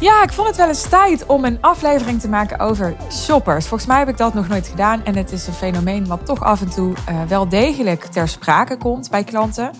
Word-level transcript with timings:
Ja, 0.00 0.22
ik 0.22 0.32
vond 0.32 0.46
het 0.46 0.56
wel 0.56 0.68
eens 0.68 0.88
tijd 0.88 1.26
om 1.26 1.44
een 1.44 1.58
aflevering 1.60 2.20
te 2.20 2.28
maken 2.28 2.58
over 2.58 2.96
shoppers. 3.12 3.66
Volgens 3.66 3.88
mij 3.88 3.98
heb 3.98 4.08
ik 4.08 4.16
dat 4.16 4.34
nog 4.34 4.48
nooit 4.48 4.66
gedaan 4.66 5.04
en 5.04 5.16
het 5.16 5.32
is 5.32 5.46
een 5.46 5.52
fenomeen 5.52 6.06
wat 6.06 6.26
toch 6.26 6.42
af 6.42 6.60
en 6.60 6.70
toe 6.70 6.92
uh, 7.08 7.22
wel 7.22 7.48
degelijk 7.48 8.04
ter 8.04 8.28
sprake 8.28 8.76
komt 8.76 9.10
bij 9.10 9.24
klanten. 9.24 9.70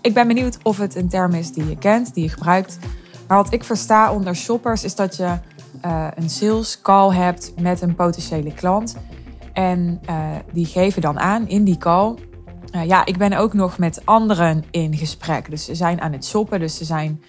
Ik 0.00 0.14
ben 0.14 0.26
benieuwd 0.26 0.58
of 0.62 0.78
het 0.78 0.94
een 0.94 1.08
term 1.08 1.32
is 1.32 1.52
die 1.52 1.68
je 1.68 1.78
kent, 1.78 2.14
die 2.14 2.22
je 2.22 2.30
gebruikt. 2.30 2.78
Maar 3.28 3.36
wat 3.36 3.52
ik 3.52 3.64
versta 3.64 4.12
onder 4.12 4.36
shoppers 4.36 4.84
is 4.84 4.94
dat 4.94 5.16
je 5.16 5.38
uh, 5.84 6.06
een 6.14 6.30
sales 6.30 6.80
call 6.80 7.14
hebt 7.14 7.52
met 7.60 7.80
een 7.80 7.94
potentiële 7.94 8.54
klant. 8.54 8.96
En 9.52 10.00
uh, 10.10 10.16
die 10.52 10.66
geven 10.66 11.02
dan 11.02 11.20
aan 11.20 11.48
in 11.48 11.64
die 11.64 11.78
call. 11.78 12.14
Uh, 12.74 12.86
ja, 12.86 13.04
ik 13.04 13.18
ben 13.18 13.32
ook 13.32 13.52
nog 13.52 13.78
met 13.78 14.06
anderen 14.06 14.64
in 14.70 14.96
gesprek. 14.96 15.50
Dus 15.50 15.64
ze 15.64 15.74
zijn 15.74 16.00
aan 16.00 16.12
het 16.12 16.24
shoppen. 16.24 16.60
Dus 16.60 16.76
ze 16.76 16.84
zijn 16.84 17.22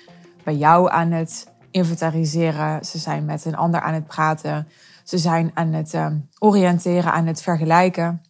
bij 0.44 0.55
jou 0.55 0.91
aan 0.91 1.12
het 1.12 1.54
inventariseren. 1.71 2.85
Ze 2.85 2.98
zijn 2.98 3.26
met 3.26 3.45
een 3.45 3.55
ander 3.55 3.81
aan 3.81 3.94
het 3.94 4.08
praten. 4.08 4.68
Ze 5.04 5.18
zijn 5.18 5.52
aan 5.54 5.73
het 5.73 5.94
uh, 5.94 6.08
oriënteren, 6.40 7.12
aan 7.12 7.26
het 7.26 7.41
vergelijken. 7.41 8.21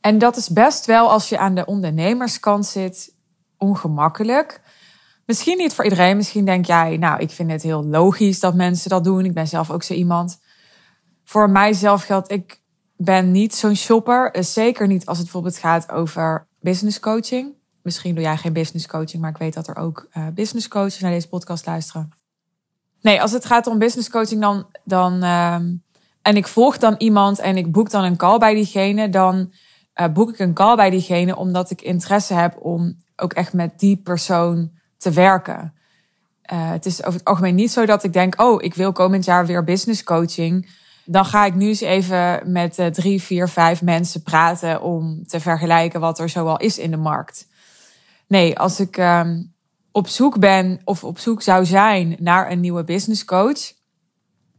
En 0.00 0.18
dat 0.18 0.36
is 0.36 0.48
best 0.48 0.86
wel 0.86 1.10
als 1.10 1.28
je 1.28 1.38
aan 1.38 1.54
de 1.54 1.64
ondernemerskant 1.64 2.66
zit, 2.66 3.14
ongemakkelijk. 3.56 4.60
Misschien 5.26 5.58
niet 5.58 5.74
voor 5.74 5.84
iedereen. 5.84 6.16
Misschien 6.16 6.44
denk 6.44 6.66
jij, 6.66 6.96
nou, 6.96 7.20
ik 7.20 7.30
vind 7.30 7.50
het 7.50 7.62
heel 7.62 7.84
logisch 7.84 8.40
dat 8.40 8.54
mensen 8.54 8.90
dat 8.90 9.04
doen. 9.04 9.24
Ik 9.24 9.34
ben 9.34 9.48
zelf 9.48 9.70
ook 9.70 9.82
zo 9.82 9.94
iemand. 9.94 10.40
Voor 11.24 11.50
mijzelf 11.50 12.02
geldt, 12.02 12.30
ik 12.30 12.60
ben 12.98 13.30
niet 13.30 13.54
zo'n 13.54 13.76
shopper. 13.76 14.30
Eh, 14.30 14.42
zeker 14.42 14.86
niet 14.86 15.06
als 15.06 15.16
het 15.16 15.26
bijvoorbeeld 15.26 15.58
gaat 15.58 15.90
over 15.90 16.46
business 16.60 17.00
coaching. 17.00 17.54
Misschien 17.82 18.14
doe 18.14 18.24
jij 18.24 18.36
geen 18.36 18.52
business 18.52 18.86
coaching, 18.86 19.22
maar 19.22 19.30
ik 19.30 19.36
weet 19.36 19.54
dat 19.54 19.68
er 19.68 19.76
ook 19.76 20.08
uh, 20.16 20.26
business 20.34 20.68
coaches 20.68 21.00
naar 21.00 21.10
deze 21.10 21.28
podcast 21.28 21.66
luisteren. 21.66 22.10
Nee, 23.00 23.22
als 23.22 23.32
het 23.32 23.44
gaat 23.44 23.66
om 23.66 23.78
business 23.78 24.10
coaching, 24.10 24.40
dan, 24.40 24.66
dan 24.84 25.24
uh, 25.24 25.54
en 26.22 26.36
ik 26.36 26.46
volg 26.46 26.78
dan 26.78 26.94
iemand 26.98 27.38
en 27.38 27.56
ik 27.56 27.72
boek 27.72 27.90
dan 27.90 28.04
een 28.04 28.16
call 28.16 28.38
bij 28.38 28.54
diegene, 28.54 29.08
dan 29.08 29.52
uh, 30.00 30.06
boek 30.12 30.30
ik 30.30 30.38
een 30.38 30.54
call 30.54 30.76
bij 30.76 30.90
diegene 30.90 31.36
omdat 31.36 31.70
ik 31.70 31.82
interesse 31.82 32.34
heb 32.34 32.56
om 32.60 32.96
ook 33.16 33.32
echt 33.32 33.52
met 33.52 33.78
die 33.78 33.96
persoon 33.96 34.70
te 34.96 35.10
werken. 35.10 35.72
Het 36.42 36.86
is 36.86 37.04
over 37.04 37.18
het 37.18 37.28
algemeen 37.28 37.54
niet 37.54 37.70
zo 37.70 37.86
dat 37.86 38.04
ik 38.04 38.12
denk, 38.12 38.40
oh, 38.40 38.62
ik 38.62 38.74
wil 38.74 38.92
komend 38.92 39.24
jaar 39.24 39.46
weer 39.46 39.64
business 39.64 40.04
coaching. 40.04 40.68
Dan 41.10 41.24
ga 41.24 41.44
ik 41.44 41.54
nu 41.54 41.66
eens 41.66 41.80
even 41.80 42.52
met 42.52 42.78
uh, 42.78 42.86
drie, 42.86 43.22
vier, 43.22 43.48
vijf 43.48 43.82
mensen 43.82 44.22
praten 44.22 44.82
om 44.82 45.26
te 45.26 45.40
vergelijken 45.40 46.00
wat 46.00 46.18
er 46.18 46.28
zoal 46.28 46.56
is 46.56 46.78
in 46.78 46.90
de 46.90 46.96
markt. 46.96 47.48
Nee, 48.26 48.58
als 48.58 48.80
ik 48.80 48.96
uh, 48.96 49.30
op 49.92 50.08
zoek 50.08 50.38
ben 50.38 50.80
of 50.84 51.04
op 51.04 51.18
zoek 51.18 51.42
zou 51.42 51.64
zijn 51.64 52.16
naar 52.18 52.50
een 52.50 52.60
nieuwe 52.60 52.84
business 52.84 53.24
coach, 53.24 53.72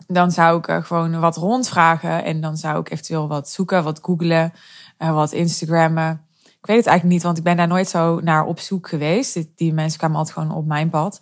dan 0.08 0.32
zou 0.32 0.58
ik 0.58 0.68
uh, 0.68 0.84
gewoon 0.84 1.20
wat 1.20 1.36
rondvragen 1.38 2.24
en 2.24 2.42
dan 2.42 2.58
zou 2.58 2.80
ik 2.80 2.92
eventueel 2.92 3.28
wat 3.28 3.50
zoeken, 3.50 3.84
wat 3.84 4.00
googlen, 4.02 4.54
uh, 5.00 5.14
wat 5.14 5.32
Instagrammen. 5.32 6.26
Ik 6.44 6.66
weet 6.66 6.78
het 6.78 6.88
eigenlijk 6.88 7.04
niet, 7.04 7.24
want 7.24 7.38
ik 7.38 7.44
ben 7.44 7.58
daar 7.58 7.68
nooit 7.68 7.90
zo 7.90 8.20
naar 8.20 8.46
op 8.46 8.60
zoek 8.60 8.90
geweest. 8.90 9.48
Die 9.56 9.74
mensen 9.74 10.00
kwamen 10.00 10.18
altijd 10.18 10.38
gewoon 10.38 10.58
op 10.58 10.66
mijn 10.66 10.90
pad. 10.90 11.22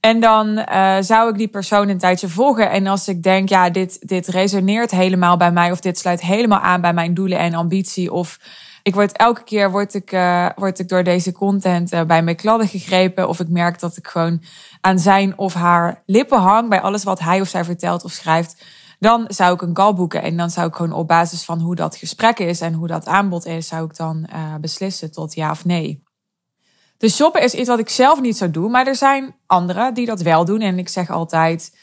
En 0.00 0.20
dan 0.20 0.48
uh, 0.58 0.96
zou 1.00 1.30
ik 1.30 1.36
die 1.36 1.48
persoon 1.48 1.88
een 1.88 1.98
tijdje 1.98 2.28
volgen. 2.28 2.70
En 2.70 2.86
als 2.86 3.08
ik 3.08 3.22
denk, 3.22 3.48
ja, 3.48 3.70
dit, 3.70 4.08
dit 4.08 4.26
resoneert 4.26 4.90
helemaal 4.90 5.36
bij 5.36 5.52
mij, 5.52 5.70
of 5.70 5.80
dit 5.80 5.98
sluit 5.98 6.20
helemaal 6.20 6.60
aan 6.60 6.80
bij 6.80 6.92
mijn 6.92 7.14
doelen 7.14 7.38
en 7.38 7.54
ambitie, 7.54 8.12
of 8.12 8.38
ik 8.82 8.94
word 8.94 9.16
elke 9.16 9.44
keer 9.44 9.70
word 9.70 9.94
ik, 9.94 10.12
uh, 10.12 10.48
word 10.56 10.78
ik 10.78 10.88
door 10.88 11.04
deze 11.04 11.32
content 11.32 11.92
uh, 11.92 12.02
bij 12.02 12.22
mijn 12.22 12.36
kladden 12.36 12.68
gegrepen, 12.68 13.28
of 13.28 13.40
ik 13.40 13.48
merk 13.48 13.80
dat 13.80 13.96
ik 13.96 14.06
gewoon 14.06 14.42
aan 14.80 14.98
zijn 14.98 15.38
of 15.38 15.54
haar 15.54 16.02
lippen 16.06 16.38
hang 16.38 16.68
bij 16.68 16.80
alles 16.80 17.04
wat 17.04 17.20
hij 17.20 17.40
of 17.40 17.48
zij 17.48 17.64
vertelt 17.64 18.04
of 18.04 18.12
schrijft 18.12 18.64
dan 18.98 19.24
zou 19.28 19.54
ik 19.54 19.62
een 19.62 19.74
call 19.74 19.94
boeken. 19.94 20.22
En 20.22 20.36
dan 20.36 20.50
zou 20.50 20.68
ik 20.68 20.74
gewoon 20.74 20.92
op 20.92 21.08
basis 21.08 21.44
van 21.44 21.60
hoe 21.60 21.74
dat 21.74 21.96
gesprek 21.96 22.38
is 22.38 22.60
en 22.60 22.72
hoe 22.72 22.86
dat 22.86 23.06
aanbod 23.06 23.46
is, 23.46 23.68
zou 23.68 23.84
ik 23.84 23.96
dan 23.96 24.28
beslissen 24.60 25.12
tot 25.12 25.34
ja 25.34 25.50
of 25.50 25.64
nee. 25.64 26.02
Dus 27.00 27.16
shoppen 27.16 27.42
is 27.42 27.54
iets 27.54 27.68
wat 27.68 27.78
ik 27.78 27.88
zelf 27.88 28.20
niet 28.20 28.36
zou 28.36 28.50
doen, 28.50 28.70
maar 28.70 28.86
er 28.86 28.96
zijn 28.96 29.34
anderen 29.46 29.94
die 29.94 30.06
dat 30.06 30.20
wel 30.20 30.44
doen. 30.44 30.60
En 30.60 30.78
ik 30.78 30.88
zeg 30.88 31.10
altijd, 31.10 31.76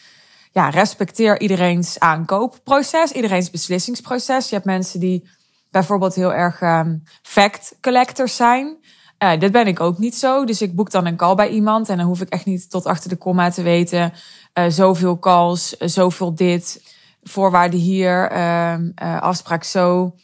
ja, 0.51 0.69
respecteer 0.69 1.39
iedereen's 1.39 1.99
aankoopproces, 1.99 3.11
iedereen's 3.11 3.49
beslissingsproces. 3.49 4.49
Je 4.49 4.55
hebt 4.55 4.65
mensen 4.67 4.99
die 4.99 5.29
bijvoorbeeld 5.71 6.15
heel 6.15 6.33
erg 6.33 6.61
um, 6.61 7.03
fact 7.21 7.75
collectors 7.81 8.35
zijn. 8.35 8.77
Uh, 9.23 9.39
dit 9.39 9.51
ben 9.51 9.67
ik 9.67 9.79
ook 9.79 9.97
niet 9.97 10.15
zo. 10.15 10.45
Dus 10.45 10.61
ik 10.61 10.75
boek 10.75 10.91
dan 10.91 11.05
een 11.05 11.15
call 11.15 11.35
bij 11.35 11.49
iemand 11.49 11.89
en 11.89 11.97
dan 11.97 12.05
hoef 12.05 12.21
ik 12.21 12.29
echt 12.29 12.45
niet 12.45 12.69
tot 12.69 12.85
achter 12.85 13.09
de 13.09 13.15
komma 13.15 13.49
te 13.49 13.61
weten. 13.61 14.13
Uh, 14.53 14.65
zoveel 14.67 15.19
calls, 15.19 15.75
uh, 15.79 15.87
zoveel 15.87 16.35
dit 16.35 16.95
voorwaarden 17.23 17.79
hier, 17.79 18.31
uh, 18.31 19.21
afspraak 19.21 19.63
zo. 19.63 20.15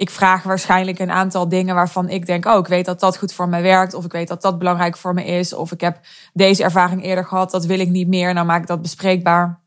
Ik 0.00 0.10
vraag 0.10 0.42
waarschijnlijk 0.42 0.98
een 0.98 1.10
aantal 1.10 1.48
dingen 1.48 1.74
waarvan 1.74 2.08
ik 2.08 2.26
denk, 2.26 2.46
oh, 2.46 2.58
ik 2.58 2.66
weet 2.66 2.84
dat 2.84 3.00
dat 3.00 3.18
goed 3.18 3.32
voor 3.32 3.48
me 3.48 3.60
werkt, 3.60 3.94
of 3.94 4.04
ik 4.04 4.12
weet 4.12 4.28
dat 4.28 4.42
dat 4.42 4.58
belangrijk 4.58 4.96
voor 4.96 5.14
me 5.14 5.24
is, 5.24 5.52
of 5.52 5.72
ik 5.72 5.80
heb 5.80 6.00
deze 6.32 6.62
ervaring 6.62 7.04
eerder 7.04 7.24
gehad, 7.24 7.50
dat 7.50 7.64
wil 7.64 7.78
ik 7.78 7.88
niet 7.88 8.08
meer, 8.08 8.34
nou 8.34 8.46
maak 8.46 8.60
ik 8.60 8.66
dat 8.66 8.82
bespreekbaar. 8.82 9.60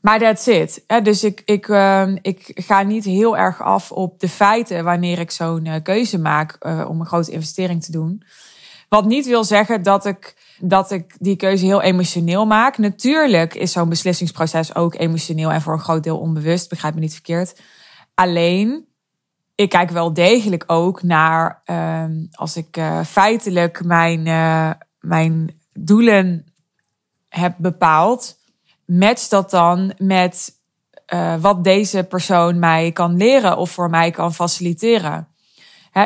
Maar 0.00 0.18
that's 0.18 0.46
it. 0.46 0.84
Dus 1.02 1.24
ik, 1.24 1.42
ik, 1.44 1.68
uh, 1.68 2.14
ik 2.20 2.50
ga 2.54 2.82
niet 2.82 3.04
heel 3.04 3.36
erg 3.36 3.62
af 3.62 3.92
op 3.92 4.20
de 4.20 4.28
feiten 4.28 4.84
wanneer 4.84 5.18
ik 5.18 5.30
zo'n 5.30 5.64
uh, 5.64 5.74
keuze 5.82 6.18
maak 6.18 6.56
uh, 6.60 6.86
om 6.88 7.00
een 7.00 7.06
grote 7.06 7.30
investering 7.30 7.82
te 7.82 7.92
doen. 7.92 8.22
Wat 8.88 9.04
niet 9.04 9.26
wil 9.26 9.44
zeggen 9.44 9.82
dat 9.82 10.06
ik 10.06 10.34
dat 10.58 10.90
ik 10.90 11.14
die 11.18 11.36
keuze 11.36 11.64
heel 11.64 11.82
emotioneel 11.82 12.46
maak. 12.46 12.78
Natuurlijk 12.78 13.54
is 13.54 13.72
zo'n 13.72 13.88
beslissingsproces 13.88 14.74
ook 14.74 14.94
emotioneel 14.94 15.52
en 15.52 15.62
voor 15.62 15.72
een 15.72 15.78
groot 15.78 16.02
deel 16.02 16.18
onbewust, 16.18 16.68
begrijp 16.68 16.94
me 16.94 17.00
niet 17.00 17.12
verkeerd. 17.12 17.60
Alleen, 18.14 18.90
ik 19.54 19.68
kijk 19.68 19.90
wel 19.90 20.12
degelijk 20.12 20.64
ook 20.66 21.02
naar, 21.02 21.62
uh, 21.66 22.04
als 22.32 22.56
ik 22.56 22.76
uh, 22.76 23.04
feitelijk 23.04 23.84
mijn, 23.84 24.26
uh, 24.26 24.70
mijn 25.00 25.60
doelen 25.72 26.52
heb 27.28 27.54
bepaald, 27.58 28.38
matcht 28.84 29.30
dat 29.30 29.50
dan 29.50 29.94
met 29.98 30.60
uh, 31.14 31.34
wat 31.40 31.64
deze 31.64 32.04
persoon 32.04 32.58
mij 32.58 32.92
kan 32.92 33.16
leren 33.16 33.56
of 33.56 33.70
voor 33.70 33.90
mij 33.90 34.10
kan 34.10 34.34
faciliteren 34.34 35.26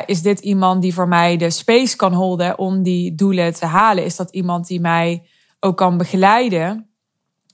is 0.07 0.23
dit 0.23 0.41
iemand 0.41 0.83
die 0.83 0.95
voor 0.95 1.09
mij 1.09 1.37
de 1.37 1.51
space 1.51 1.97
kan 1.97 2.13
holden 2.13 2.59
om 2.59 2.83
die 2.83 3.15
doelen 3.15 3.55
te 3.55 3.67
halen? 3.67 4.05
Is 4.05 4.17
dat 4.17 4.31
iemand 4.31 4.67
die 4.67 4.81
mij 4.81 5.27
ook 5.61 5.77
kan 5.77 5.97
begeleiden 5.97 6.91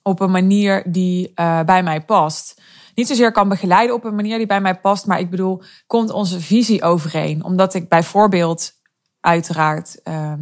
op 0.02 0.20
een 0.20 0.31
manier 0.31 0.82
die 0.86 1.32
bij 1.64 1.82
mij 1.82 2.04
past? 2.04 2.60
Niet 2.94 3.06
zozeer 3.06 3.32
kan 3.32 3.48
begeleiden 3.48 3.94
op 3.94 4.04
een 4.04 4.14
manier 4.14 4.38
die 4.38 4.47
bij 4.47 4.60
mij 4.60 4.80
past, 4.80 5.06
maar 5.06 5.20
ik 5.20 5.30
bedoel, 5.30 5.62
komt 5.86 6.10
onze 6.10 6.41
visie 6.41 6.82
overeen? 6.82 7.44
Omdat 7.44 7.75
ik 7.75 7.88
bijvoorbeeld 7.88 8.72
uiteraard 9.20 10.00
uh, 10.04 10.32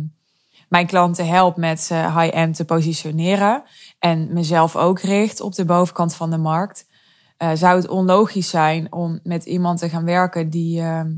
mijn 0.68 0.86
klanten 0.86 1.26
help 1.26 1.56
met 1.56 1.80
ze 1.80 1.94
high-end 1.94 2.56
te 2.56 2.64
positioneren 2.64 3.62
en 3.98 4.32
mezelf 4.32 4.76
ook 4.76 5.00
richt 5.00 5.40
op 5.40 5.54
de 5.54 5.64
bovenkant 5.64 6.14
van 6.14 6.30
de 6.30 6.38
markt. 6.38 6.88
Uh, 7.38 7.50
zou 7.54 7.76
het 7.76 7.88
onlogisch 7.88 8.50
zijn 8.50 8.92
om 8.92 9.20
met 9.22 9.44
iemand 9.44 9.78
te 9.78 9.88
gaan 9.88 10.04
werken 10.04 10.50
die 10.50 10.80
ehm, 10.80 11.12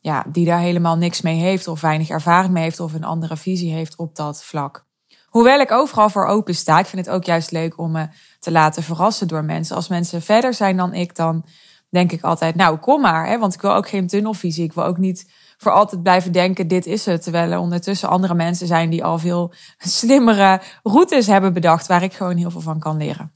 ja, 0.00 0.24
die 0.28 0.44
daar 0.44 0.60
helemaal 0.60 0.96
niks 0.96 1.20
mee 1.20 1.38
heeft 1.38 1.68
of 1.68 1.80
weinig 1.80 2.08
ervaring 2.08 2.52
mee 2.52 2.62
heeft 2.62 2.80
of 2.80 2.94
een 2.94 3.04
andere 3.04 3.36
visie 3.36 3.72
heeft 3.72 3.96
op 3.96 4.16
dat 4.16 4.44
vlak. 4.44 4.86
Hoewel 5.34 5.60
ik 5.60 5.70
overal 5.70 6.10
voor 6.10 6.26
open 6.26 6.54
sta, 6.54 6.78
ik 6.78 6.86
vind 6.86 7.06
het 7.06 7.14
ook 7.14 7.24
juist 7.24 7.50
leuk 7.50 7.78
om 7.78 7.90
me 7.90 8.08
te 8.38 8.50
laten 8.50 8.82
verrassen 8.82 9.28
door 9.28 9.44
mensen. 9.44 9.76
Als 9.76 9.88
mensen 9.88 10.22
verder 10.22 10.54
zijn 10.54 10.76
dan 10.76 10.94
ik, 10.94 11.16
dan 11.16 11.44
denk 11.90 12.12
ik 12.12 12.22
altijd, 12.22 12.54
nou 12.54 12.76
kom 12.76 13.00
maar. 13.00 13.26
Hè? 13.26 13.38
Want 13.38 13.54
ik 13.54 13.60
wil 13.60 13.74
ook 13.74 13.88
geen 13.88 14.06
tunnelvisie. 14.06 14.64
Ik 14.64 14.72
wil 14.72 14.84
ook 14.84 14.98
niet 14.98 15.30
voor 15.56 15.72
altijd 15.72 16.02
blijven 16.02 16.32
denken, 16.32 16.68
dit 16.68 16.86
is 16.86 17.06
het. 17.06 17.22
Terwijl 17.22 17.50
er 17.50 17.58
ondertussen 17.58 18.08
andere 18.08 18.34
mensen 18.34 18.66
zijn 18.66 18.90
die 18.90 19.04
al 19.04 19.18
veel 19.18 19.52
slimmere 19.78 20.60
routes 20.82 21.26
hebben 21.26 21.52
bedacht, 21.52 21.86
waar 21.86 22.02
ik 22.02 22.12
gewoon 22.12 22.36
heel 22.36 22.50
veel 22.50 22.60
van 22.60 22.78
kan 22.78 22.96
leren. 22.96 23.34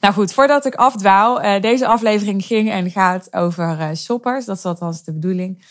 Nou 0.00 0.14
goed, 0.14 0.32
voordat 0.32 0.66
ik 0.66 0.74
afdwaal, 0.74 1.44
uh, 1.44 1.60
deze 1.60 1.86
aflevering 1.86 2.44
ging 2.44 2.70
en 2.70 2.90
gaat 2.90 3.34
over 3.34 3.80
uh, 3.80 3.94
shoppers. 3.94 4.44
Dat 4.44 4.56
is 4.56 4.64
althans 4.64 5.04
de 5.04 5.12
bedoeling. 5.12 5.64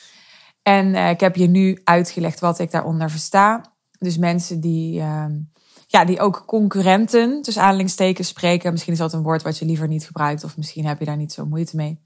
En 0.62 0.88
uh, 0.88 1.09
ik 1.09 1.19
heb 1.19 1.36
je 1.36 1.47
nu 1.47 1.81
uitgelegd 1.83 2.39
wat 2.39 2.59
ik 2.59 2.71
daaronder 2.71 3.09
versta. 3.09 3.73
Dus 4.03 4.17
mensen 4.17 4.59
die, 4.59 5.00
ehm, 5.00 5.39
ja, 5.88 6.05
die 6.05 6.19
ook 6.19 6.44
concurrenten, 6.45 7.41
tussen 7.41 7.63
aanhalingstekens, 7.63 8.27
spreken. 8.27 8.71
Misschien 8.71 8.94
is 8.94 9.00
dat 9.00 9.13
een 9.13 9.23
woord 9.23 9.41
wat 9.41 9.57
je 9.57 9.65
liever 9.65 9.88
niet 9.88 10.05
gebruikt, 10.05 10.44
of 10.44 10.57
misschien 10.57 10.85
heb 10.85 11.00
je 11.00 11.05
daar 11.05 11.17
niet 11.17 11.33
zo 11.33 11.45
moeite 11.45 11.75
mee. 11.75 12.00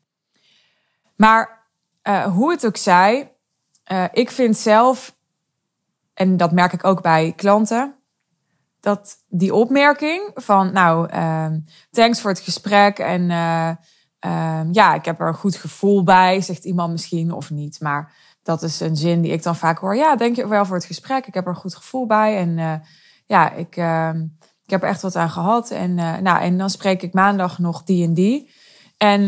Maar 1.16 1.66
hoe 2.34 2.52
het 2.52 2.66
ook 2.66 2.78
zij, 2.78 3.36
ik 4.12 4.32
vind 4.32 4.58
zelf, 4.58 5.18
en 6.14 6.38
dat 6.38 6.52
merk 6.52 6.74
ik 6.74 6.84
ook 6.84 7.02
bij 7.02 7.34
klanten, 7.36 7.98
dat 8.80 9.24
die 9.28 9.54
opmerking 9.54 10.32
van, 10.34 10.74
nou, 10.74 11.18
um, 11.18 11.66
thanks 11.92 12.22
voor 12.22 12.30
het 12.30 12.40
gesprek 12.40 13.00
en 13.00 13.22
uh, 13.30 13.70
um, 14.20 14.74
ja, 14.74 14.94
ik 14.94 15.06
heb 15.06 15.20
er 15.20 15.28
een 15.28 15.34
goed 15.34 15.56
gevoel 15.56 16.04
bij, 16.04 16.42
zegt 16.42 16.66
iemand 16.66 16.92
misschien 16.92 17.32
of 17.32 17.50
niet. 17.50 17.80
Maar 17.80 18.14
dat 18.48 18.64
is 18.64 18.80
een 18.80 18.96
zin 18.96 19.22
die 19.22 19.32
ik 19.32 19.44
dan 19.44 19.56
vaak 19.56 19.78
hoor. 19.78 19.96
Ja, 19.96 20.16
denk 20.16 20.36
je 20.36 20.48
wel 20.48 20.66
voor 20.66 20.76
het 20.76 20.86
gesprek. 20.86 21.28
Ik 21.28 21.34
heb 21.34 21.44
er 21.44 21.50
een 21.50 21.56
goed 21.56 21.76
gevoel 21.76 22.06
bij. 22.06 22.38
En 22.38 22.58
uh, 22.58 22.74
ja, 23.26 23.52
ik, 23.52 23.78
uh, 23.78 24.10
ik 24.64 24.70
heb 24.70 24.84
er 24.84 24.90
echt 24.90 25.02
wat 25.02 25.16
aan 25.16 25.30
gehad. 25.30 25.72
En, 25.72 25.98
uh, 25.98 26.18
nou, 26.18 26.42
en 26.42 26.58
dan 26.58 26.70
spreek 26.70 27.02
ik 27.02 27.14
maandag 27.14 27.60
nog 27.60 27.84
die 27.84 28.04
en 28.04 28.14
die. 28.14 28.52
En 28.98 29.22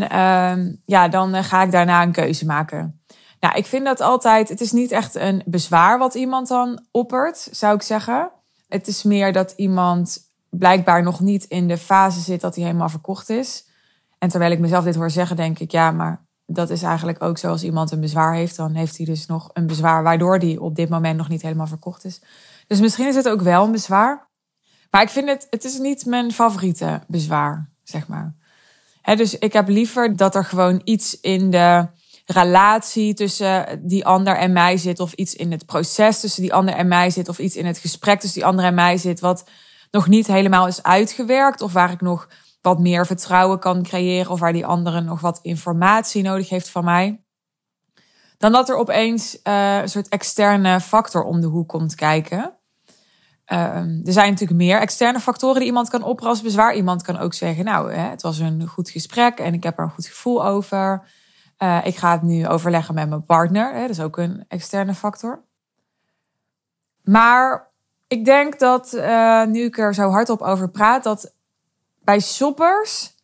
ja, 0.84 1.08
dan 1.08 1.44
ga 1.44 1.62
ik 1.62 1.70
daarna 1.70 2.02
een 2.02 2.12
keuze 2.12 2.46
maken. 2.46 3.00
Nou, 3.40 3.56
ik 3.56 3.66
vind 3.66 3.84
dat 3.84 4.00
altijd. 4.00 4.48
Het 4.48 4.60
is 4.60 4.72
niet 4.72 4.90
echt 4.90 5.14
een 5.14 5.42
bezwaar 5.46 5.98
wat 5.98 6.14
iemand 6.14 6.48
dan 6.48 6.86
oppert, 6.90 7.48
zou 7.50 7.74
ik 7.74 7.82
zeggen. 7.82 8.30
Het 8.68 8.86
is 8.86 9.02
meer 9.02 9.32
dat 9.32 9.52
iemand 9.56 10.18
blijkbaar 10.50 11.02
nog 11.02 11.20
niet 11.20 11.44
in 11.44 11.68
de 11.68 11.78
fase 11.78 12.20
zit 12.20 12.40
dat 12.40 12.54
hij 12.54 12.64
helemaal 12.64 12.88
verkocht 12.88 13.28
is. 13.28 13.68
En 14.18 14.28
terwijl 14.28 14.52
ik 14.52 14.58
mezelf 14.58 14.84
dit 14.84 14.94
hoor 14.94 15.10
zeggen, 15.10 15.36
denk 15.36 15.58
ik, 15.58 15.70
ja, 15.70 15.90
maar 15.90 16.28
dat 16.52 16.70
is 16.70 16.82
eigenlijk 16.82 17.22
ook 17.22 17.38
zo 17.38 17.48
als 17.48 17.62
iemand 17.62 17.90
een 17.90 18.00
bezwaar 18.00 18.34
heeft, 18.34 18.56
dan 18.56 18.74
heeft 18.74 18.96
hij 18.96 19.06
dus 19.06 19.26
nog 19.26 19.50
een 19.52 19.66
bezwaar 19.66 20.02
waardoor 20.02 20.38
die 20.38 20.60
op 20.60 20.76
dit 20.76 20.88
moment 20.88 21.16
nog 21.16 21.28
niet 21.28 21.42
helemaal 21.42 21.66
verkocht 21.66 22.04
is. 22.04 22.20
Dus 22.66 22.80
misschien 22.80 23.08
is 23.08 23.14
het 23.14 23.28
ook 23.28 23.40
wel 23.40 23.64
een 23.64 23.72
bezwaar. 23.72 24.28
Maar 24.90 25.02
ik 25.02 25.08
vind 25.08 25.28
het, 25.28 25.46
het 25.50 25.64
is 25.64 25.78
niet 25.78 26.06
mijn 26.06 26.32
favoriete 26.32 27.00
bezwaar, 27.06 27.70
zeg 27.82 28.08
maar. 28.08 28.34
dus 29.02 29.38
ik 29.38 29.52
heb 29.52 29.68
liever 29.68 30.16
dat 30.16 30.34
er 30.34 30.44
gewoon 30.44 30.80
iets 30.84 31.20
in 31.20 31.50
de 31.50 31.86
relatie 32.26 33.14
tussen 33.14 33.80
die 33.82 34.06
ander 34.06 34.36
en 34.36 34.52
mij 34.52 34.76
zit, 34.76 35.00
of 35.00 35.12
iets 35.12 35.34
in 35.34 35.52
het 35.52 35.66
proces 35.66 36.20
tussen 36.20 36.42
die 36.42 36.54
ander 36.54 36.74
en 36.74 36.88
mij 36.88 37.10
zit, 37.10 37.28
of 37.28 37.38
iets 37.38 37.56
in 37.56 37.66
het 37.66 37.78
gesprek 37.78 38.20
tussen 38.20 38.40
die 38.40 38.48
ander 38.48 38.64
en 38.64 38.74
mij 38.74 38.96
zit, 38.96 39.20
wat 39.20 39.44
nog 39.90 40.08
niet 40.08 40.26
helemaal 40.26 40.66
is 40.66 40.82
uitgewerkt, 40.82 41.60
of 41.60 41.72
waar 41.72 41.92
ik 41.92 42.00
nog 42.00 42.28
wat 42.60 42.78
meer 42.78 43.06
vertrouwen 43.06 43.58
kan 43.58 43.82
creëren, 43.82 44.30
of 44.30 44.40
waar 44.40 44.52
die 44.52 44.66
andere 44.66 45.00
nog 45.00 45.20
wat 45.20 45.38
informatie 45.42 46.22
nodig 46.22 46.48
heeft 46.48 46.70
van 46.70 46.84
mij. 46.84 47.24
Dan 48.38 48.52
dat 48.52 48.68
er 48.68 48.76
opeens 48.76 49.38
uh, 49.44 49.80
een 49.80 49.88
soort 49.88 50.08
externe 50.08 50.80
factor 50.80 51.22
om 51.22 51.40
de 51.40 51.46
hoek 51.46 51.68
komt 51.68 51.94
kijken. 51.94 52.54
Uh, 53.52 53.58
er 54.06 54.12
zijn 54.12 54.30
natuurlijk 54.30 54.60
meer 54.60 54.80
externe 54.80 55.20
factoren 55.20 55.58
die 55.58 55.64
iemand 55.64 55.88
kan 55.88 56.02
opperen 56.02 56.30
als 56.30 56.42
bezwaar. 56.42 56.74
Iemand 56.74 57.02
kan 57.02 57.18
ook 57.18 57.34
zeggen, 57.34 57.64
nou, 57.64 57.92
hè, 57.92 58.08
het 58.08 58.22
was 58.22 58.38
een 58.38 58.66
goed 58.66 58.90
gesprek 58.90 59.38
en 59.38 59.54
ik 59.54 59.62
heb 59.62 59.78
er 59.78 59.84
een 59.84 59.90
goed 59.90 60.06
gevoel 60.06 60.46
over. 60.46 61.08
Uh, 61.58 61.78
ik 61.84 61.96
ga 61.96 62.12
het 62.12 62.22
nu 62.22 62.48
overleggen 62.48 62.94
met 62.94 63.08
mijn 63.08 63.24
partner. 63.24 63.74
Hè, 63.74 63.80
dat 63.80 63.90
is 63.90 64.00
ook 64.00 64.16
een 64.16 64.44
externe 64.48 64.94
factor. 64.94 65.44
Maar 67.02 67.72
ik 68.06 68.24
denk 68.24 68.58
dat, 68.58 68.92
uh, 68.92 69.44
nu 69.44 69.64
ik 69.64 69.78
er 69.78 69.94
zo 69.94 70.10
hardop 70.10 70.40
over 70.40 70.70
praat, 70.70 71.02
dat 71.02 71.34
bij 72.10 72.20
shoppers, 72.20 73.14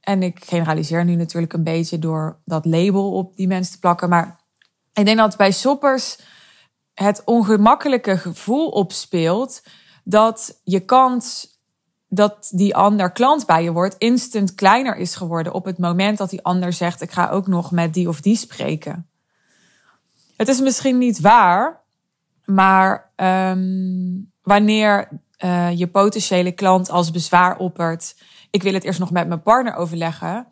en 0.00 0.22
ik 0.22 0.44
generaliseer 0.44 1.04
nu 1.04 1.14
natuurlijk 1.14 1.52
een 1.52 1.64
beetje 1.64 1.98
door 1.98 2.40
dat 2.44 2.64
label 2.64 3.12
op 3.12 3.36
die 3.36 3.46
mensen 3.46 3.72
te 3.72 3.78
plakken, 3.78 4.08
maar 4.08 4.40
ik 4.92 5.04
denk 5.04 5.18
dat 5.18 5.36
bij 5.36 5.52
shoppers 5.52 6.18
het 6.94 7.22
ongemakkelijke 7.24 8.18
gevoel 8.18 8.68
opspeelt 8.68 9.62
dat 10.04 10.60
je 10.64 10.80
kans 10.80 11.54
dat 12.08 12.50
die 12.54 12.76
ander 12.76 13.12
klant 13.12 13.46
bij 13.46 13.62
je 13.62 13.72
wordt 13.72 13.98
instant 13.98 14.54
kleiner 14.54 14.96
is 14.96 15.14
geworden 15.14 15.52
op 15.52 15.64
het 15.64 15.78
moment 15.78 16.18
dat 16.18 16.30
die 16.30 16.42
ander 16.42 16.72
zegt 16.72 17.02
ik 17.02 17.10
ga 17.10 17.28
ook 17.28 17.46
nog 17.46 17.70
met 17.70 17.94
die 17.94 18.08
of 18.08 18.20
die 18.20 18.36
spreken. 18.36 19.08
Het 20.36 20.48
is 20.48 20.60
misschien 20.60 20.98
niet 20.98 21.20
waar, 21.20 21.80
maar 22.44 23.12
um, 23.16 24.32
wanneer 24.42 25.08
uh, 25.44 25.78
je 25.78 25.86
potentiële 25.86 26.52
klant 26.52 26.90
als 26.90 27.10
bezwaar 27.10 27.56
oppert, 27.58 28.16
ik 28.50 28.62
wil 28.62 28.74
het 28.74 28.84
eerst 28.84 28.98
nog 28.98 29.10
met 29.10 29.28
mijn 29.28 29.42
partner 29.42 29.74
overleggen, 29.74 30.46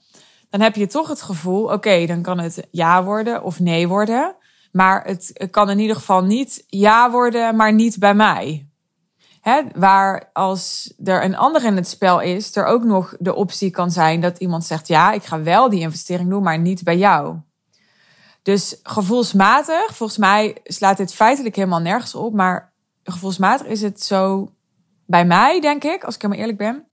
dan 0.50 0.60
heb 0.60 0.74
je 0.74 0.86
toch 0.86 1.08
het 1.08 1.22
gevoel, 1.22 1.72
oké, 1.72 2.06
dan 2.06 2.22
kan 2.22 2.38
het 2.38 2.66
ja 2.70 3.04
worden 3.04 3.42
of 3.42 3.60
nee 3.60 3.88
worden. 3.88 4.36
Maar 4.72 5.04
het 5.04 5.48
kan 5.50 5.70
in 5.70 5.78
ieder 5.78 5.96
geval 5.96 6.24
niet 6.24 6.64
ja 6.66 7.10
worden, 7.10 7.56
maar 7.56 7.72
niet 7.72 7.98
bij 7.98 8.14
mij. 8.14 8.68
Hè, 9.40 9.62
waar 9.74 10.30
als 10.32 10.94
er 11.04 11.24
een 11.24 11.36
ander 11.36 11.64
in 11.64 11.76
het 11.76 11.88
spel 11.88 12.20
is, 12.20 12.56
er 12.56 12.64
ook 12.64 12.84
nog 12.84 13.14
de 13.18 13.34
optie 13.34 13.70
kan 13.70 13.90
zijn 13.90 14.20
dat 14.20 14.38
iemand 14.38 14.64
zegt: 14.64 14.88
Ja, 14.88 15.12
ik 15.12 15.24
ga 15.24 15.42
wel 15.42 15.70
die 15.70 15.80
investering 15.80 16.30
doen, 16.30 16.42
maar 16.42 16.58
niet 16.58 16.82
bij 16.82 16.96
jou. 16.96 17.36
Dus 18.42 18.78
gevoelsmatig, 18.82 19.96
volgens 19.96 20.18
mij 20.18 20.56
slaat 20.64 20.96
dit 20.96 21.14
feitelijk 21.14 21.56
helemaal 21.56 21.80
nergens 21.80 22.14
op, 22.14 22.34
maar 22.34 22.72
gevoelsmatig 23.02 23.66
is 23.66 23.82
het 23.82 24.02
zo 24.02 24.52
bij 25.06 25.24
mij, 25.24 25.60
denk 25.60 25.84
ik, 25.84 26.04
als 26.04 26.14
ik 26.14 26.22
helemaal 26.22 26.42
eerlijk 26.42 26.58
ben, 26.58 26.88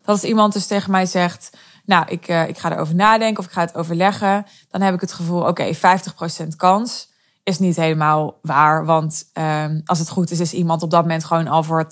dat 0.00 0.08
als 0.08 0.24
iemand 0.24 0.52
dus 0.52 0.66
tegen 0.66 0.90
mij 0.90 1.06
zegt, 1.06 1.56
nou, 1.84 2.04
ik, 2.08 2.28
uh, 2.28 2.48
ik 2.48 2.58
ga 2.58 2.72
erover 2.72 2.94
nadenken 2.94 3.38
of 3.38 3.44
ik 3.44 3.52
ga 3.52 3.60
het 3.60 3.74
overleggen, 3.74 4.46
dan 4.68 4.80
heb 4.80 4.94
ik 4.94 5.00
het 5.00 5.12
gevoel, 5.12 5.40
oké, 5.40 5.48
okay, 5.48 6.00
50% 6.44 6.56
kans 6.56 7.08
is 7.42 7.58
niet 7.58 7.76
helemaal 7.76 8.38
waar. 8.42 8.84
Want 8.84 9.30
um, 9.34 9.82
als 9.84 9.98
het 9.98 10.08
goed 10.08 10.30
is, 10.30 10.40
is 10.40 10.52
iemand 10.52 10.82
op 10.82 10.90
dat 10.90 11.02
moment 11.02 11.24
gewoon 11.24 11.48
al 11.48 11.62
voor 11.62 11.84
80% 11.84 11.88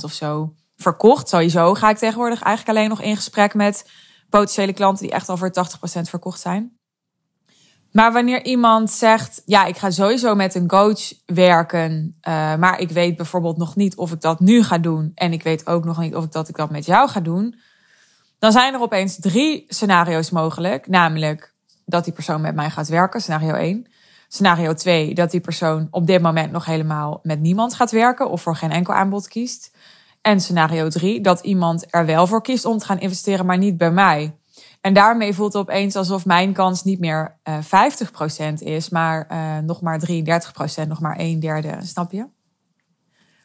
of 0.00 0.12
zo 0.12 0.54
verkocht. 0.76 1.28
Sowieso 1.28 1.74
ga 1.74 1.90
ik 1.90 1.96
tegenwoordig 1.96 2.42
eigenlijk 2.42 2.78
alleen 2.78 2.88
nog 2.88 3.00
in 3.00 3.16
gesprek 3.16 3.54
met 3.54 3.90
potentiële 4.28 4.72
klanten 4.72 5.04
die 5.04 5.14
echt 5.14 5.28
al 5.28 5.36
voor 5.36 5.50
80% 5.50 5.52
verkocht 6.02 6.40
zijn. 6.40 6.75
Maar 7.96 8.12
wanneer 8.12 8.44
iemand 8.44 8.90
zegt, 8.90 9.42
ja, 9.44 9.64
ik 9.64 9.76
ga 9.76 9.90
sowieso 9.90 10.34
met 10.34 10.54
een 10.54 10.66
coach 10.66 11.12
werken, 11.26 12.16
uh, 12.28 12.56
maar 12.56 12.80
ik 12.80 12.90
weet 12.90 13.16
bijvoorbeeld 13.16 13.56
nog 13.56 13.76
niet 13.76 13.96
of 13.96 14.12
ik 14.12 14.20
dat 14.20 14.40
nu 14.40 14.62
ga 14.62 14.78
doen 14.78 15.12
en 15.14 15.32
ik 15.32 15.42
weet 15.42 15.66
ook 15.66 15.84
nog 15.84 15.98
niet 15.98 16.14
of 16.14 16.24
ik 16.24 16.32
dat, 16.32 16.48
ik 16.48 16.56
dat 16.56 16.70
met 16.70 16.86
jou 16.86 17.08
ga 17.08 17.20
doen, 17.20 17.60
dan 18.38 18.52
zijn 18.52 18.74
er 18.74 18.80
opeens 18.80 19.16
drie 19.20 19.64
scenario's 19.68 20.30
mogelijk. 20.30 20.86
Namelijk 20.86 21.54
dat 21.84 22.04
die 22.04 22.12
persoon 22.12 22.40
met 22.40 22.54
mij 22.54 22.70
gaat 22.70 22.88
werken, 22.88 23.20
scenario 23.20 23.54
1. 23.54 23.86
Scenario 24.28 24.74
2, 24.74 25.14
dat 25.14 25.30
die 25.30 25.40
persoon 25.40 25.88
op 25.90 26.06
dit 26.06 26.22
moment 26.22 26.52
nog 26.52 26.64
helemaal 26.64 27.20
met 27.22 27.40
niemand 27.40 27.74
gaat 27.74 27.90
werken 27.90 28.30
of 28.30 28.42
voor 28.42 28.56
geen 28.56 28.72
enkel 28.72 28.94
aanbod 28.94 29.28
kiest. 29.28 29.76
En 30.20 30.40
scenario 30.40 30.88
3, 30.88 31.20
dat 31.20 31.40
iemand 31.40 31.86
er 31.90 32.06
wel 32.06 32.26
voor 32.26 32.42
kiest 32.42 32.64
om 32.64 32.78
te 32.78 32.84
gaan 32.84 33.00
investeren, 33.00 33.46
maar 33.46 33.58
niet 33.58 33.76
bij 33.76 33.90
mij. 33.90 34.34
En 34.86 34.94
daarmee 34.94 35.34
voelt 35.34 35.52
het 35.52 35.62
opeens 35.62 35.96
alsof 35.96 36.26
mijn 36.26 36.52
kans 36.52 36.84
niet 36.84 36.98
meer 37.00 37.38
uh, 37.44 37.58
eh, 37.72 37.92
50% 38.52 38.52
is, 38.58 38.88
maar 38.88 39.28
uh, 39.32 39.58
nog 39.58 39.80
maar 39.80 40.00
33%, 40.10 40.88
nog 40.88 41.00
maar 41.00 41.14
een 41.18 41.40
derde. 41.40 41.78
Snap 41.82 42.12
je? 42.12 42.26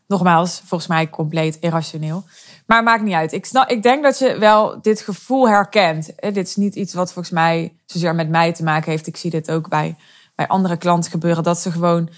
Nogmaals, 0.07 0.61
volgens 0.65 0.89
mij 0.89 1.09
compleet 1.09 1.57
irrationeel. 1.59 2.23
Maar 2.65 2.83
maakt 2.83 3.03
niet 3.03 3.13
uit. 3.13 3.33
Ik, 3.33 3.45
snap, 3.45 3.69
ik 3.69 3.83
denk 3.83 4.03
dat 4.03 4.19
je 4.19 4.37
wel 4.37 4.81
dit 4.81 5.01
gevoel 5.01 5.49
herkent. 5.49 6.11
Dit 6.15 6.47
is 6.47 6.55
niet 6.55 6.75
iets 6.75 6.93
wat 6.93 7.13
volgens 7.13 7.33
mij 7.33 7.75
zozeer 7.85 8.15
met 8.15 8.29
mij 8.29 8.53
te 8.53 8.63
maken 8.63 8.91
heeft. 8.91 9.07
Ik 9.07 9.17
zie 9.17 9.31
dit 9.31 9.51
ook 9.51 9.69
bij, 9.69 9.95
bij 10.35 10.47
andere 10.47 10.77
klanten 10.77 11.11
gebeuren. 11.11 11.43
Dat 11.43 11.59
ze 11.59 11.71
gewoon 11.71 12.09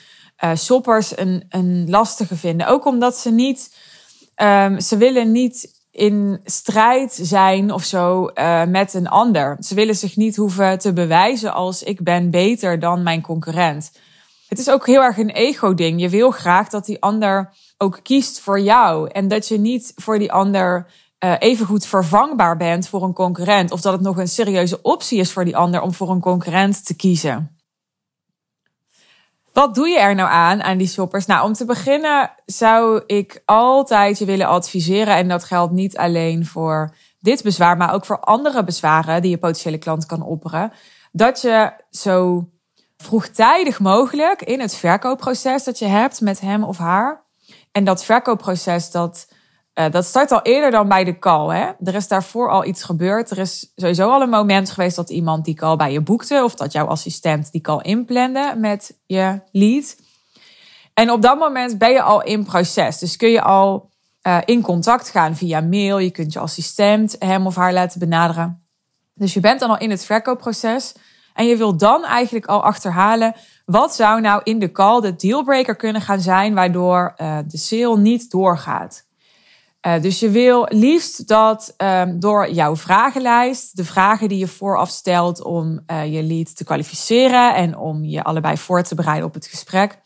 uh, 0.43 0.55
shoppers 0.55 1.17
een, 1.17 1.45
een 1.49 1.89
lastige 1.89 2.35
vinden. 2.35 2.67
Ook 2.67 2.85
omdat 2.85 3.17
ze 3.17 3.31
niet... 3.31 3.75
Um, 4.35 4.79
ze 4.79 4.97
willen 4.97 5.31
niet 5.31 5.82
in 5.93 6.41
strijd 6.43 7.19
zijn 7.21 7.71
of 7.71 7.83
zo 7.83 8.29
uh, 8.33 8.63
met 8.63 8.93
een 8.93 9.07
ander. 9.07 9.57
Ze 9.59 9.75
willen 9.75 9.95
zich 9.95 10.15
niet 10.15 10.35
hoeven 10.35 10.79
te 10.79 10.93
bewijzen 10.93 11.53
als 11.53 11.83
ik 11.83 12.03
ben 12.03 12.29
beter 12.29 12.79
dan 12.79 13.03
mijn 13.03 13.21
concurrent. 13.21 13.91
Het 14.47 14.59
is 14.59 14.69
ook 14.69 14.85
heel 14.85 15.01
erg 15.01 15.17
een 15.17 15.29
ego-ding. 15.29 16.01
Je 16.01 16.09
wil 16.09 16.31
graag 16.31 16.69
dat 16.69 16.85
die 16.85 17.01
ander 17.01 17.49
ook 17.77 17.99
kiest 18.03 18.39
voor 18.39 18.59
jou 18.59 19.09
en 19.11 19.27
dat 19.27 19.47
je 19.47 19.59
niet 19.59 19.93
voor 19.95 20.19
die 20.19 20.31
ander 20.31 20.87
uh, 21.23 21.35
even 21.39 21.65
goed 21.65 21.85
vervangbaar 21.85 22.57
bent 22.57 22.87
voor 22.87 23.03
een 23.03 23.13
concurrent 23.13 23.71
of 23.71 23.81
dat 23.81 23.93
het 23.93 24.01
nog 24.01 24.17
een 24.17 24.27
serieuze 24.27 24.81
optie 24.81 25.19
is 25.19 25.31
voor 25.31 25.45
die 25.45 25.57
ander 25.57 25.81
om 25.81 25.93
voor 25.93 26.09
een 26.09 26.19
concurrent 26.19 26.85
te 26.85 26.95
kiezen. 26.95 27.52
Wat 29.53 29.75
doe 29.75 29.87
je 29.87 29.99
er 29.99 30.15
nou 30.15 30.29
aan, 30.29 30.63
aan 30.63 30.77
die 30.77 30.87
shoppers? 30.87 31.25
Nou, 31.25 31.45
om 31.45 31.53
te 31.53 31.65
beginnen 31.65 32.31
zou 32.45 33.03
ik 33.05 33.41
altijd 33.45 34.19
je 34.19 34.25
willen 34.25 34.47
adviseren. 34.47 35.15
En 35.15 35.27
dat 35.27 35.43
geldt 35.43 35.73
niet 35.73 35.97
alleen 35.97 36.45
voor 36.45 36.95
dit 37.19 37.43
bezwaar, 37.43 37.77
maar 37.77 37.93
ook 37.93 38.05
voor 38.05 38.19
andere 38.19 38.63
bezwaren 38.63 39.21
die 39.21 39.31
je 39.31 39.37
potentiële 39.37 39.77
klant 39.77 40.05
kan 40.05 40.21
opperen. 40.21 40.71
Dat 41.11 41.41
je 41.41 41.71
zo 41.89 42.47
vroegtijdig 42.97 43.79
mogelijk 43.79 44.41
in 44.41 44.59
het 44.59 44.75
verkoopproces 44.75 45.63
dat 45.63 45.79
je 45.79 45.85
hebt 45.85 46.21
met 46.21 46.39
hem 46.39 46.63
of 46.63 46.77
haar. 46.77 47.23
En 47.71 47.83
dat 47.83 48.03
verkoopproces, 48.03 48.91
dat 48.91 49.32
uh, 49.75 49.91
dat 49.91 50.05
start 50.05 50.31
al 50.31 50.41
eerder 50.41 50.71
dan 50.71 50.87
bij 50.87 51.03
de 51.03 51.19
call. 51.19 51.55
Hè? 51.55 51.71
Er 51.83 51.95
is 51.95 52.07
daarvoor 52.07 52.49
al 52.49 52.65
iets 52.65 52.83
gebeurd. 52.83 53.31
Er 53.31 53.37
is 53.37 53.71
sowieso 53.75 54.09
al 54.09 54.21
een 54.21 54.29
moment 54.29 54.69
geweest 54.69 54.95
dat 54.95 55.09
iemand 55.09 55.45
die 55.45 55.55
call 55.55 55.75
bij 55.75 55.91
je 55.91 56.01
boekte. 56.01 56.43
Of 56.43 56.55
dat 56.55 56.71
jouw 56.71 56.85
assistent 56.85 57.51
die 57.51 57.61
call 57.61 57.81
inplande 57.81 58.55
met 58.57 58.97
je 59.05 59.41
lead. 59.51 59.95
En 60.93 61.11
op 61.11 61.21
dat 61.21 61.39
moment 61.39 61.77
ben 61.77 61.91
je 61.91 62.01
al 62.01 62.23
in 62.23 62.45
proces. 62.45 62.99
Dus 62.99 63.15
kun 63.15 63.29
je 63.29 63.41
al 63.41 63.89
uh, 64.23 64.37
in 64.45 64.61
contact 64.61 65.09
gaan 65.09 65.35
via 65.35 65.61
mail. 65.61 65.97
Je 65.97 66.11
kunt 66.11 66.33
je 66.33 66.39
assistent 66.39 67.15
hem 67.19 67.45
of 67.45 67.55
haar 67.55 67.73
laten 67.73 67.99
benaderen. 67.99 68.63
Dus 69.13 69.33
je 69.33 69.39
bent 69.39 69.59
dan 69.59 69.69
al 69.69 69.77
in 69.77 69.89
het 69.89 70.05
verkoopproces. 70.05 70.93
En 71.33 71.45
je 71.45 71.57
wilt 71.57 71.79
dan 71.79 72.05
eigenlijk 72.05 72.45
al 72.45 72.63
achterhalen. 72.63 73.35
Wat 73.65 73.95
zou 73.95 74.21
nou 74.21 74.41
in 74.43 74.59
de 74.59 74.71
call 74.71 75.01
de 75.01 75.15
dealbreaker 75.15 75.75
kunnen 75.75 76.01
gaan 76.01 76.19
zijn. 76.19 76.53
Waardoor 76.53 77.13
uh, 77.17 77.37
de 77.47 77.57
sale 77.57 77.97
niet 77.97 78.31
doorgaat. 78.31 79.05
Uh, 79.87 80.01
dus 80.01 80.19
je 80.19 80.29
wil 80.29 80.65
liefst 80.69 81.27
dat 81.27 81.73
um, 81.77 82.19
door 82.19 82.51
jouw 82.51 82.75
vragenlijst, 82.75 83.75
de 83.75 83.85
vragen 83.85 84.29
die 84.29 84.37
je 84.37 84.47
vooraf 84.47 84.89
stelt 84.89 85.41
om 85.41 85.83
uh, 85.87 86.13
je 86.13 86.23
lead 86.23 86.55
te 86.55 86.63
kwalificeren 86.63 87.55
en 87.55 87.77
om 87.77 88.03
je 88.03 88.23
allebei 88.23 88.57
voor 88.57 88.83
te 88.83 88.95
bereiden 88.95 89.27
op 89.27 89.33
het 89.33 89.47
gesprek. 89.47 89.99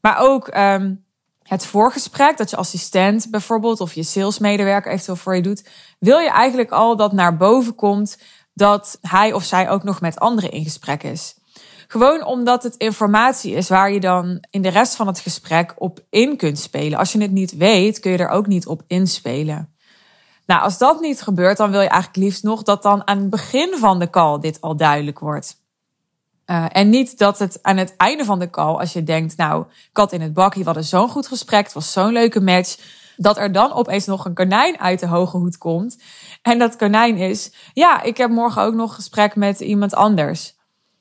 Maar 0.00 0.18
ook 0.18 0.56
um, 0.56 1.04
het 1.42 1.66
voorgesprek, 1.66 2.36
dat 2.36 2.50
je 2.50 2.56
assistent 2.56 3.30
bijvoorbeeld 3.30 3.80
of 3.80 3.94
je 3.94 4.02
salesmedewerker 4.02 4.92
eventueel 4.92 5.16
voor 5.16 5.36
je 5.36 5.42
doet, 5.42 5.68
wil 5.98 6.18
je 6.18 6.30
eigenlijk 6.30 6.70
al 6.70 6.96
dat 6.96 7.12
naar 7.12 7.36
boven 7.36 7.74
komt 7.74 8.18
dat 8.54 8.98
hij 9.00 9.32
of 9.32 9.44
zij 9.44 9.70
ook 9.70 9.82
nog 9.82 10.00
met 10.00 10.18
anderen 10.18 10.50
in 10.50 10.64
gesprek 10.64 11.02
is. 11.02 11.34
Gewoon 11.86 12.24
omdat 12.24 12.62
het 12.62 12.76
informatie 12.76 13.54
is 13.54 13.68
waar 13.68 13.92
je 13.92 14.00
dan 14.00 14.44
in 14.50 14.62
de 14.62 14.68
rest 14.68 14.96
van 14.96 15.06
het 15.06 15.18
gesprek 15.18 15.74
op 15.76 16.00
in 16.10 16.36
kunt 16.36 16.58
spelen. 16.58 16.98
Als 16.98 17.12
je 17.12 17.20
het 17.20 17.30
niet 17.30 17.56
weet, 17.56 18.00
kun 18.00 18.10
je 18.10 18.18
er 18.18 18.28
ook 18.28 18.46
niet 18.46 18.66
op 18.66 18.82
inspelen. 18.86 19.74
Nou, 20.46 20.62
als 20.62 20.78
dat 20.78 21.00
niet 21.00 21.22
gebeurt, 21.22 21.56
dan 21.56 21.70
wil 21.70 21.80
je 21.80 21.88
eigenlijk 21.88 22.24
liefst 22.24 22.42
nog 22.42 22.62
dat 22.62 22.82
dan 22.82 23.06
aan 23.06 23.18
het 23.18 23.30
begin 23.30 23.74
van 23.78 23.98
de 23.98 24.10
call 24.10 24.40
dit 24.40 24.60
al 24.60 24.76
duidelijk 24.76 25.18
wordt. 25.18 25.60
Uh, 26.46 26.66
en 26.68 26.90
niet 26.90 27.18
dat 27.18 27.38
het 27.38 27.58
aan 27.62 27.76
het 27.76 27.96
einde 27.96 28.24
van 28.24 28.38
de 28.38 28.50
call, 28.50 28.74
als 28.74 28.92
je 28.92 29.02
denkt, 29.02 29.36
nou, 29.36 29.64
kat 29.92 30.12
in 30.12 30.20
het 30.20 30.34
bakje, 30.34 30.58
we 30.58 30.64
hadden 30.64 30.84
zo'n 30.84 31.08
goed 31.08 31.26
gesprek, 31.26 31.64
het 31.64 31.72
was 31.72 31.92
zo'n 31.92 32.12
leuke 32.12 32.40
match, 32.40 32.76
dat 33.16 33.38
er 33.38 33.52
dan 33.52 33.72
opeens 33.72 34.06
nog 34.06 34.24
een 34.24 34.34
konijn 34.34 34.80
uit 34.80 35.00
de 35.00 35.06
hoge 35.06 35.36
hoed 35.36 35.58
komt. 35.58 35.98
En 36.42 36.58
dat 36.58 36.76
konijn 36.76 37.16
is, 37.16 37.52
ja, 37.72 38.02
ik 38.02 38.16
heb 38.16 38.30
morgen 38.30 38.62
ook 38.62 38.74
nog 38.74 38.94
gesprek 38.94 39.36
met 39.36 39.60
iemand 39.60 39.94
anders. 39.94 40.54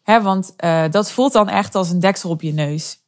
Hè, 0.04 0.22
want 0.22 0.54
uh, 0.64 0.84
dat 0.92 1.12
voelt 1.12 1.34
dan 1.34 1.50
echt 1.50 1.76
als 1.76 1.90
een 1.90 2.00
deksel 2.00 2.30
op 2.30 2.42
je 2.42 2.54
neus. 2.54 3.00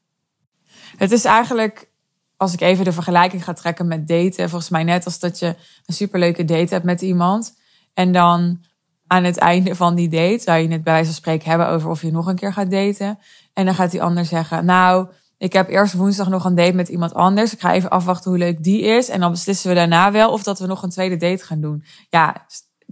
Het 0.97 1.11
is 1.11 1.25
eigenlijk, 1.25 1.89
als 2.37 2.53
ik 2.53 2.61
even 2.61 2.85
de 2.85 2.91
vergelijking 2.91 3.43
ga 3.43 3.53
trekken 3.53 3.87
met 3.87 4.07
daten, 4.07 4.49
volgens 4.49 4.69
mij 4.69 4.83
net 4.83 5.05
als 5.05 5.19
dat 5.19 5.39
je 5.39 5.55
een 5.85 5.93
superleuke 5.93 6.45
date 6.45 6.73
hebt 6.73 6.85
met 6.85 7.01
iemand. 7.01 7.53
En 7.93 8.11
dan 8.11 8.63
aan 9.07 9.23
het 9.23 9.37
einde 9.37 9.75
van 9.75 9.95
die 9.95 10.09
date 10.09 10.39
zou 10.39 10.57
je 10.57 10.67
het 10.67 10.83
bij 10.83 10.93
wijze 10.93 11.05
van 11.05 11.13
spreken 11.13 11.49
hebben 11.49 11.67
over 11.67 11.89
of 11.89 12.01
je 12.01 12.11
nog 12.11 12.27
een 12.27 12.35
keer 12.35 12.53
gaat 12.53 12.71
daten. 12.71 13.19
En 13.53 13.65
dan 13.65 13.75
gaat 13.75 13.91
die 13.91 14.03
ander 14.03 14.25
zeggen, 14.25 14.65
nou, 14.65 15.07
ik 15.37 15.53
heb 15.53 15.69
eerst 15.69 15.93
woensdag 15.93 16.29
nog 16.29 16.45
een 16.45 16.55
date 16.55 16.75
met 16.75 16.87
iemand 16.89 17.13
anders. 17.13 17.53
Ik 17.53 17.59
ga 17.59 17.73
even 17.73 17.89
afwachten 17.89 18.29
hoe 18.29 18.39
leuk 18.39 18.63
die 18.63 18.81
is. 18.81 19.09
En 19.09 19.19
dan 19.19 19.31
beslissen 19.31 19.69
we 19.69 19.75
daarna 19.75 20.11
wel 20.11 20.31
of 20.31 20.43
dat 20.43 20.59
we 20.59 20.65
nog 20.65 20.83
een 20.83 20.89
tweede 20.89 21.17
date 21.17 21.45
gaan 21.45 21.61
doen. 21.61 21.83
Ja, 22.09 22.45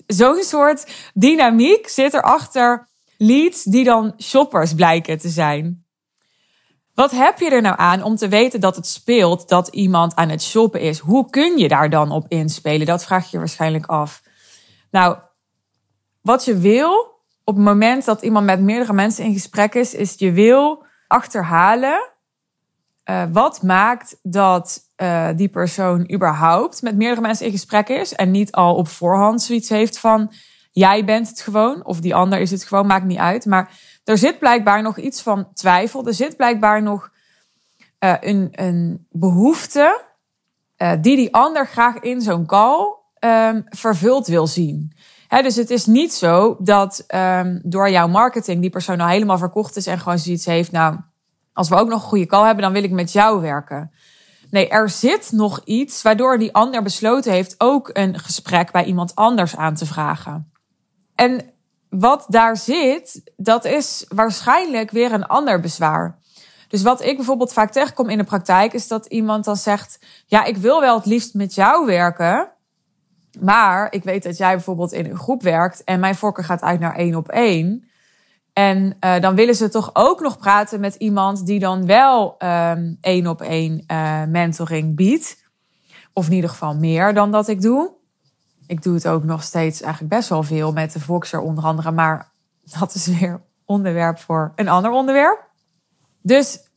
zo'n 0.08 0.44
soort 0.44 0.92
dynamiek 1.14 1.88
zit 1.88 2.14
erachter 2.14 2.90
leads 3.22 3.64
die 3.64 3.84
dan 3.84 4.14
shoppers 4.18 4.74
blijken 4.74 5.18
te 5.18 5.30
zijn. 5.30 5.86
Wat 6.94 7.12
heb 7.12 7.40
je 7.40 7.50
er 7.50 7.62
nou 7.62 7.76
aan 7.78 8.04
om 8.04 8.16
te 8.16 8.28
weten 8.28 8.60
dat 8.60 8.76
het 8.76 8.88
speelt 8.88 9.50
dat 9.50 9.68
iemand 9.68 10.16
aan 10.16 10.30
het 10.30 10.44
shoppen 10.44 10.82
is? 10.82 11.00
Hoe 11.00 11.30
kun 11.30 11.58
je 11.58 11.68
daar 11.68 11.90
dan 11.90 12.12
op 12.12 12.26
inspelen? 12.28 12.86
Dat 12.86 13.04
vraag 13.04 13.32
je 13.32 13.38
waarschijnlijk 13.38 13.86
af. 13.86 14.22
Nou, 14.92 15.18
wat 16.22 16.46
je 16.46 16.58
wil 16.58 17.20
op 17.44 17.56
het 17.56 17.66
moment 17.66 18.06
dat 18.06 18.22
iemand 18.22 18.46
met 18.46 18.62
meerdere 18.62 18.94
mensen 18.94 19.26
in 19.26 19.34
gesprek 19.34 19.76
is, 19.76 19.94
is 19.94 20.14
je 20.18 20.32
wil 20.32 20.84
achterhalen 21.08 22.12
uh, 23.06 23.24
wat 23.32 23.62
maakt 23.62 24.20
dat 24.22 24.80
uh, 24.98 25.30
die 25.36 25.50
persoon 25.50 26.12
überhaupt 26.14 26.82
met 26.82 26.96
meerdere 26.96 27.22
mensen 27.22 27.46
in 27.46 27.52
gesprek 27.52 27.90
is 27.90 28.14
en 28.14 28.32
niet 28.32 28.52
al 28.52 28.76
op 28.76 28.88
voorhand 28.88 29.42
zoiets 29.42 29.70
heeft 29.70 30.00
van 30.00 30.32
jij 30.72 31.06
bent 31.06 31.28
het 31.30 31.42
gewoon 31.42 31.86
of 31.86 32.00
die 32.00 32.16
ander 32.16 32.40
is 32.40 32.52
het 32.52 32.64
gewoon, 32.64 32.88
maakt 32.88 33.06
niet 33.06 33.18
uit. 33.18 33.46
Maar 33.46 33.80
er 34.04 34.18
zit 34.18 34.40
blijkbaar 34.40 34.82
nog 34.82 34.98
iets 34.98 35.22
van 35.22 35.54
twijfel. 35.54 36.08
Er 36.08 36.14
zit 36.14 36.38
blijkbaar 36.38 36.82
nog 36.82 37.10
uh, 38.00 38.14
een, 38.20 38.50
een 38.52 39.08
behoefte 39.10 40.02
die 41.02 41.16
die 41.16 41.34
ander 41.34 41.68
graag 41.68 41.96
in 41.96 42.22
zo'n 42.22 42.46
call 42.46 42.96
um, 43.20 43.64
vervuld 43.70 44.28
wil 44.28 44.48
zien 44.48 44.94
dus 45.40 45.56
het 45.56 45.70
is 45.70 45.86
niet 45.86 46.14
zo 46.14 46.56
dat 46.60 47.06
um, 47.16 47.62
door 47.64 47.90
jouw 47.90 48.08
marketing 48.08 48.62
die 48.62 48.70
persoon 48.70 49.00
al 49.00 49.08
helemaal 49.08 49.38
verkocht 49.38 49.76
is 49.76 49.88
en 49.88 50.00
gewoon 50.00 50.20
zoiets 50.20 50.46
heeft. 50.46 50.72
Nou, 50.72 50.98
als 51.54 51.70
we 51.70 51.76
ook 51.76 51.88
nog 51.88 52.02
een 52.02 52.08
goede 52.08 52.26
call 52.26 52.46
hebben, 52.46 52.64
dan 52.64 52.74
wil 52.74 52.84
ik 52.84 52.92
met 52.92 53.12
jou 53.12 53.42
werken. 53.42 53.92
Nee, 54.50 54.70
er 54.70 54.90
zit 54.90 55.32
nog 55.32 55.62
iets 55.64 56.02
waardoor 56.02 56.38
die 56.38 56.54
ander 56.54 56.84
besloten 56.84 57.32
heeft 57.32 57.56
ook 57.58 57.90
een 57.94 58.20
gesprek 58.20 58.72
bij 58.72 58.84
iemand 58.84 59.16
anders 59.16 59.56
aan 59.56 59.76
te 59.76 59.86
vragen. 59.86 60.51
En 61.22 61.42
wat 61.90 62.26
daar 62.28 62.58
zit, 62.58 63.32
dat 63.38 63.66
is 63.66 64.06
waarschijnlijk 64.08 64.92
weer 64.92 65.12
een 65.12 65.26
ander 65.26 65.60
bezwaar. 65.60 66.20
Dus 66.68 66.82
wat 66.82 67.02
ik 67.02 67.16
bijvoorbeeld 67.16 67.54
vaak 67.54 67.72
tegenkom 67.72 68.10
in 68.10 68.18
de 68.18 68.24
praktijk, 68.24 68.74
is 68.74 68.88
dat 68.88 69.06
iemand 69.06 69.46
dan 69.46 69.56
zegt: 69.56 70.00
Ja, 70.26 70.44
ik 70.44 70.58
wil 70.58 70.80
wel 70.80 70.96
het 70.96 71.06
liefst 71.06 71.34
met 71.34 71.56
jou 71.56 71.86
werken. 71.86 72.52
Maar 73.40 73.94
ik 73.94 74.04
weet 74.04 74.24
dat 74.24 74.38
jij 74.38 74.54
bijvoorbeeld 74.54 74.92
in 74.92 75.06
een 75.06 75.18
groep 75.18 75.42
werkt 75.42 75.84
en 75.84 76.00
mijn 76.00 76.16
voorkeur 76.16 76.44
gaat 76.44 76.62
uit 76.62 76.80
naar 76.80 76.96
één 76.96 77.16
op 77.16 77.30
één. 77.30 77.90
En 78.54 78.98
uh, 79.00 79.20
dan 79.20 79.36
willen 79.36 79.56
ze 79.56 79.70
toch 79.70 79.90
ook 79.94 80.20
nog 80.20 80.38
praten 80.38 80.80
met 80.80 80.96
iemand 80.96 81.46
die 81.46 81.60
dan 81.60 81.86
wel 81.86 82.36
um, 82.40 82.98
één 83.02 83.28
op 83.28 83.42
één 83.42 83.84
uh, 83.88 84.24
mentoring 84.26 84.96
biedt. 84.96 85.44
Of 86.14 86.28
in 86.28 86.34
ieder 86.34 86.50
geval 86.50 86.76
meer 86.76 87.14
dan 87.14 87.32
dat 87.32 87.48
ik 87.48 87.62
doe. 87.62 88.00
Ik 88.72 88.84
doe 88.84 88.94
het 88.94 89.08
ook 89.08 89.24
nog 89.24 89.44
steeds 89.44 89.82
eigenlijk 89.82 90.14
best 90.14 90.30
wel 90.30 90.44
veel 90.44 90.72
met 90.72 90.94
de 90.94 91.00
Voxer 91.00 91.40
onder 91.40 91.64
andere. 91.64 91.92
Maar 91.92 92.32
dat 92.80 92.94
is 92.94 93.08
weer 93.08 93.42
onderwerp 93.66 94.20
voor 94.20 94.52
een 94.56 94.68
ander 94.68 94.92
onderwerp. 94.92 95.50
Dus 96.22 96.70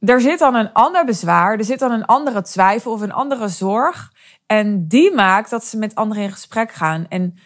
er 0.00 0.20
zit 0.20 0.38
dan 0.38 0.54
een 0.54 0.72
ander 0.72 1.04
bezwaar, 1.04 1.58
er 1.58 1.64
zit 1.64 1.78
dan 1.78 1.92
een 1.92 2.04
andere 2.04 2.42
twijfel 2.42 2.92
of 2.92 3.00
een 3.00 3.12
andere 3.12 3.48
zorg 3.48 4.12
en 4.46 4.88
die 4.88 5.14
maakt 5.14 5.50
dat 5.50 5.64
ze 5.64 5.78
met 5.78 5.94
anderen 5.94 6.22
in 6.22 6.32
gesprek 6.32 6.72
gaan. 6.72 7.06
En 7.08 7.38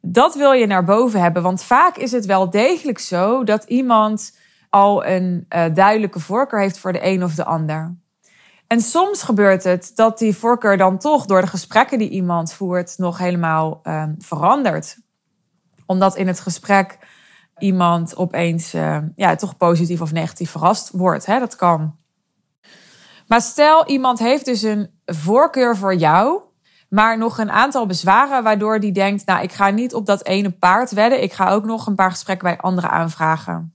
dat 0.00 0.34
wil 0.34 0.52
je 0.52 0.66
naar 0.66 0.84
boven 0.84 1.20
hebben. 1.20 1.42
Want 1.42 1.62
vaak 1.62 1.96
is 1.96 2.12
het 2.12 2.26
wel 2.26 2.50
degelijk 2.50 2.98
zo 2.98 3.44
dat 3.44 3.64
iemand 3.64 4.38
al 4.70 5.06
een 5.06 5.46
uh, 5.48 5.64
duidelijke 5.74 6.20
voorkeur 6.20 6.60
heeft 6.60 6.78
voor 6.78 6.92
de 6.92 7.04
een 7.06 7.24
of 7.24 7.34
de 7.34 7.44
ander. 7.44 7.96
En 8.68 8.80
soms 8.80 9.22
gebeurt 9.22 9.64
het 9.64 9.92
dat 9.94 10.18
die 10.18 10.36
voorkeur 10.36 10.76
dan 10.76 10.98
toch 10.98 11.26
door 11.26 11.40
de 11.40 11.46
gesprekken 11.46 11.98
die 11.98 12.08
iemand 12.08 12.52
voert 12.52 12.98
nog 12.98 13.18
helemaal 13.18 13.80
uh, 13.82 14.04
verandert. 14.18 14.98
Omdat 15.86 16.16
in 16.16 16.26
het 16.26 16.40
gesprek 16.40 16.98
iemand 17.58 18.16
opeens 18.16 18.74
uh, 18.74 18.98
ja, 19.16 19.34
toch 19.34 19.56
positief 19.56 20.00
of 20.00 20.12
negatief 20.12 20.50
verrast 20.50 20.90
wordt. 20.90 21.26
Hè? 21.26 21.38
Dat 21.38 21.56
kan. 21.56 21.96
Maar 23.26 23.40
stel, 23.40 23.86
iemand 23.86 24.18
heeft 24.18 24.44
dus 24.44 24.62
een 24.62 24.90
voorkeur 25.04 25.76
voor 25.76 25.94
jou, 25.94 26.40
maar 26.88 27.18
nog 27.18 27.38
een 27.38 27.50
aantal 27.50 27.86
bezwaren 27.86 28.42
waardoor 28.42 28.80
die 28.80 28.92
denkt, 28.92 29.26
nou, 29.26 29.42
ik 29.42 29.52
ga 29.52 29.70
niet 29.70 29.94
op 29.94 30.06
dat 30.06 30.24
ene 30.24 30.50
paard 30.50 30.90
wedden, 30.90 31.22
ik 31.22 31.32
ga 31.32 31.50
ook 31.50 31.64
nog 31.64 31.86
een 31.86 31.94
paar 31.94 32.10
gesprekken 32.10 32.48
bij 32.48 32.58
anderen 32.58 32.90
aanvragen. 32.90 33.72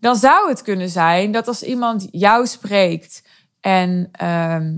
Dan 0.00 0.16
zou 0.16 0.48
het 0.48 0.62
kunnen 0.62 0.88
zijn 0.88 1.32
dat 1.32 1.48
als 1.48 1.62
iemand 1.62 2.08
jou 2.10 2.46
spreekt 2.46 3.22
en 3.60 4.08
ehm, 4.12 4.76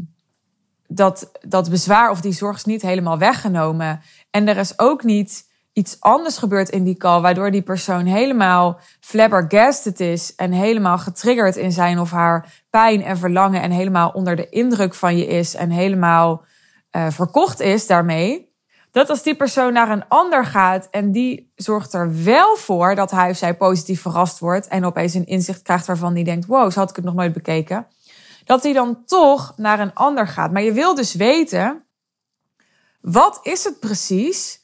dat, 0.87 1.31
dat 1.41 1.71
bezwaar 1.71 2.11
of 2.11 2.21
die 2.21 2.33
zorg 2.33 2.57
is 2.57 2.65
niet 2.65 2.83
helemaal 2.83 3.19
weggenomen 3.19 4.01
en 4.31 4.49
er 4.49 4.57
is 4.57 4.79
ook 4.79 5.03
niet 5.03 5.51
iets 5.73 6.01
anders 6.01 6.39
gebeurt 6.39 6.69
in 6.69 6.85
die 6.85 6.97
call, 6.97 7.21
waardoor 7.21 7.51
die 7.51 7.63
persoon 7.63 8.07
helemaal 8.07 8.81
flabbergasted 9.01 10.01
is 10.01 10.35
en 10.35 10.53
helemaal 10.53 10.99
getriggerd 10.99 11.57
in 11.57 11.73
zijn 11.73 11.99
of 11.99 12.11
haar 12.11 12.63
pijn 12.71 13.03
en 13.03 13.19
verlangen 13.19 13.63
en 13.63 13.71
helemaal 13.71 14.11
onder 14.11 14.37
de 14.37 14.49
indruk 14.49 14.95
van 14.95 15.17
je 15.17 15.27
is 15.27 15.55
en 15.55 15.71
helemaal 15.71 16.45
uh, 16.97 17.07
verkocht 17.11 17.61
is 17.61 17.87
daarmee. 17.87 18.51
Dat 18.91 19.11
als 19.11 19.23
die 19.23 19.35
persoon 19.35 19.73
naar 19.73 19.91
een 19.91 20.09
ander 20.09 20.47
gaat 20.47 20.89
en 20.91 21.13
die 21.13 21.53
zorgt 21.55 21.93
er 21.93 22.25
wel 22.25 22.57
voor 22.57 22.95
dat 22.95 23.11
hij 23.11 23.31
of 23.31 23.37
zij 23.37 23.57
positief 23.57 24.01
verrast 24.01 24.39
wordt 24.39 24.69
en 24.69 24.85
opeens 24.85 25.15
een 25.15 25.27
inzicht 25.27 25.63
krijgt 25.63 25.87
waarvan 25.87 26.15
die 26.15 26.25
denkt: 26.25 26.47
wow, 26.47 26.71
zo 26.71 26.81
had 26.81 26.91
ik 26.91 26.97
het 26.97 27.05
nog 27.05 27.15
nooit 27.15 27.33
bekeken. 27.33 27.87
Dat 28.45 28.63
hij 28.63 28.73
dan 28.73 29.05
toch 29.05 29.53
naar 29.57 29.81
een 29.81 29.95
ander 29.95 30.29
gaat. 30.29 30.53
Maar 30.53 30.63
je 30.63 30.73
wil 30.73 30.95
dus 30.95 31.15
weten, 31.15 31.87
wat 33.01 33.41
is 33.43 33.65
het 33.65 33.81
precies 33.81 34.63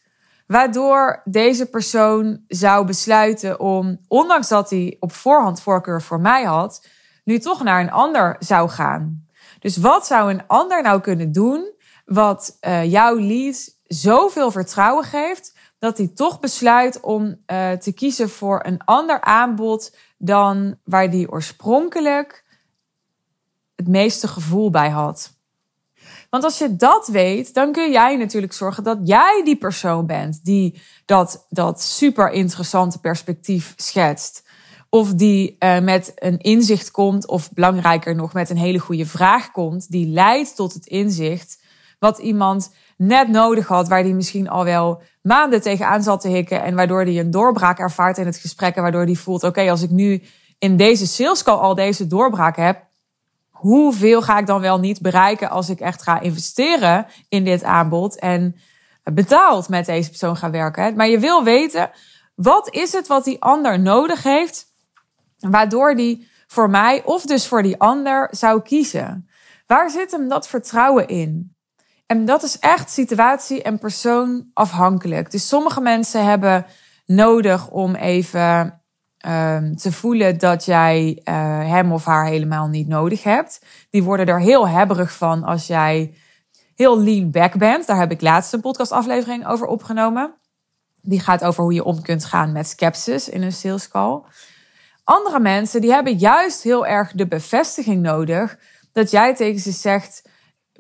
Waardoor 0.49 1.23
deze 1.25 1.67
persoon 1.67 2.45
zou 2.47 2.87
besluiten 2.87 3.61
om, 3.61 4.01
ondanks 4.07 4.49
dat 4.49 4.71
hij 4.71 4.97
op 5.01 5.13
voorhand 5.13 5.61
voorkeur 5.61 6.03
voor 6.03 6.21
mij 6.21 6.45
had, 6.45 6.87
nu 7.25 7.39
toch 7.39 7.63
naar 7.63 7.81
een 7.81 7.91
ander 7.91 8.37
zou 8.39 8.69
gaan. 8.69 9.27
Dus 9.59 9.77
wat 9.77 10.07
zou 10.07 10.31
een 10.31 10.47
ander 10.47 10.83
nou 10.83 11.01
kunnen 11.01 11.33
doen 11.33 11.73
wat 12.05 12.57
uh, 12.61 12.85
jouw 12.85 13.19
lead 13.19 13.77
zoveel 13.87 14.51
vertrouwen 14.51 15.05
geeft, 15.05 15.57
dat 15.79 15.99
hij 15.99 16.11
toch 16.15 16.41
besluit 16.41 17.01
om 17.01 17.23
uh, 17.25 17.73
te 17.73 17.93
kiezen 17.93 18.31
voor 18.31 18.61
een 18.65 18.85
ander 18.85 19.21
aanbod 19.21 19.97
dan 20.19 20.79
waar 20.85 21.11
die 21.11 21.31
oorspronkelijk 21.31 22.45
het 23.79 23.89
meeste 23.89 24.29
gevoel 24.29 24.71
bij 24.71 24.91
had. 24.91 25.37
Want 26.31 26.45
als 26.45 26.59
je 26.59 26.77
dat 26.77 27.07
weet, 27.07 27.55
dan 27.55 27.73
kun 27.73 27.91
jij 27.91 28.17
natuurlijk 28.17 28.53
zorgen 28.53 28.85
dat 28.85 28.99
jij 29.05 29.43
die 29.45 29.57
persoon 29.57 30.07
bent 30.07 30.45
die 30.45 30.81
dat, 31.05 31.47
dat 31.49 31.83
super 31.83 32.31
interessante 32.31 33.01
perspectief 33.01 33.73
schetst. 33.77 34.47
Of 34.91 35.15
die 35.15 35.57
uh, 35.59 35.81
met 35.81 36.13
een 36.15 36.39
inzicht 36.39 36.91
komt, 36.91 37.27
of 37.27 37.53
belangrijker 37.53 38.15
nog, 38.15 38.33
met 38.33 38.51
een 38.51 38.57
hele 38.57 38.79
goede 38.79 39.07
vraag 39.07 39.51
komt, 39.51 39.91
die 39.91 40.07
leidt 40.07 40.57
tot 40.57 40.73
het 40.75 40.87
inzicht 40.87 41.63
wat 41.99 42.19
iemand 42.19 42.75
net 42.97 43.29
nodig 43.29 43.67
had, 43.67 43.89
waar 43.89 44.03
die 44.03 44.15
misschien 44.15 44.49
al 44.49 44.65
wel 44.65 45.03
maanden 45.23 45.63
tegenaan 45.63 46.03
zat 46.03 46.21
te 46.21 46.29
hikken 46.29 46.63
en 46.63 46.75
waardoor 46.75 47.05
die 47.05 47.21
een 47.21 47.31
doorbraak 47.31 47.79
ervaart 47.79 48.19
in 48.19 48.27
het 48.27 48.37
gesprek 48.37 48.75
en 48.75 48.83
waardoor 48.83 49.07
die 49.07 49.19
voelt, 49.19 49.45
oké, 49.45 49.71
als 49.71 49.83
ik 49.83 49.91
nu 49.91 50.23
in 50.59 50.77
deze 50.77 51.07
sales 51.07 51.43
call 51.43 51.57
al 51.57 51.75
deze 51.75 52.07
doorbraak 52.07 52.57
heb, 52.57 52.88
hoeveel 53.59 54.23
ga 54.23 54.39
ik 54.39 54.47
dan 54.47 54.61
wel 54.61 54.79
niet 54.79 55.01
bereiken 55.01 55.51
als 55.51 55.69
ik 55.69 55.81
echt 55.81 56.03
ga 56.03 56.21
investeren 56.21 57.07
in 57.29 57.45
dit 57.45 57.63
aanbod 57.63 58.19
en 58.19 58.57
betaald 59.05 59.69
met 59.69 59.87
deze 59.87 60.09
persoon 60.09 60.37
ga 60.37 60.51
werken. 60.51 60.97
Maar 60.97 61.09
je 61.09 61.19
wil 61.19 61.45
weten, 61.45 61.91
wat 62.35 62.75
is 62.75 62.93
het 62.93 63.07
wat 63.07 63.25
die 63.25 63.43
ander 63.43 63.81
nodig 63.81 64.23
heeft, 64.23 64.67
waardoor 65.39 65.95
die 65.95 66.29
voor 66.47 66.71
mij 66.71 67.03
of 67.05 67.23
dus 67.23 67.47
voor 67.47 67.63
die 67.63 67.81
ander 67.81 68.29
zou 68.31 68.63
kiezen? 68.63 69.29
Waar 69.67 69.91
zit 69.91 70.11
hem 70.11 70.29
dat 70.29 70.49
vertrouwen 70.49 71.09
in? 71.09 71.57
En 72.07 72.25
dat 72.25 72.43
is 72.43 72.59
echt 72.59 72.91
situatie 72.91 73.63
en 73.63 73.79
persoon 73.79 74.51
afhankelijk. 74.55 75.31
Dus 75.31 75.49
sommige 75.49 75.81
mensen 75.81 76.25
hebben 76.25 76.67
nodig 77.07 77.71
om 77.71 77.95
even 77.95 78.78
um, 79.27 79.77
te 79.77 79.93
voelen 79.93 80.39
dat 80.39 80.65
jij 80.65 81.21
uh, 81.25 81.35
hem 81.71 81.93
of 81.93 82.05
haar 82.05 82.27
helemaal 82.27 82.69
niet 82.69 82.89
nodig 82.89 83.23
hebt. 83.23 83.65
Die 83.91 84.03
worden 84.03 84.27
er 84.27 84.41
heel 84.41 84.69
hebberig 84.69 85.13
van 85.13 85.45
als 85.45 85.67
jij 85.67 86.15
heel 86.75 87.01
lean 87.03 87.31
back 87.31 87.59
bent. 87.59 87.87
Daar 87.87 87.99
heb 87.99 88.11
ik 88.11 88.21
laatst 88.21 88.53
een 88.53 88.61
podcastaflevering 88.61 89.47
over 89.47 89.67
opgenomen. 89.67 90.35
Die 91.03 91.21
gaat 91.21 91.45
over 91.45 91.63
hoe 91.63 91.73
je 91.73 91.85
om 91.85 92.03
kunt 92.03 92.25
gaan 92.25 92.53
met 92.53 92.69
skepsis 92.69 93.29
in 93.29 93.43
een 93.43 93.53
sales 93.53 93.89
call. 93.89 94.23
Andere 95.05 95.41
mensen 95.41 95.81
die 95.81 95.91
hebben 95.91 96.17
juist 96.17 96.63
heel 96.63 96.87
erg 96.87 97.13
de 97.13 97.27
bevestiging 97.27 98.03
nodig 98.03 98.59
dat 98.93 99.11
jij 99.11 99.35
tegen 99.35 99.61
ze 99.61 99.71
zegt 99.71 100.23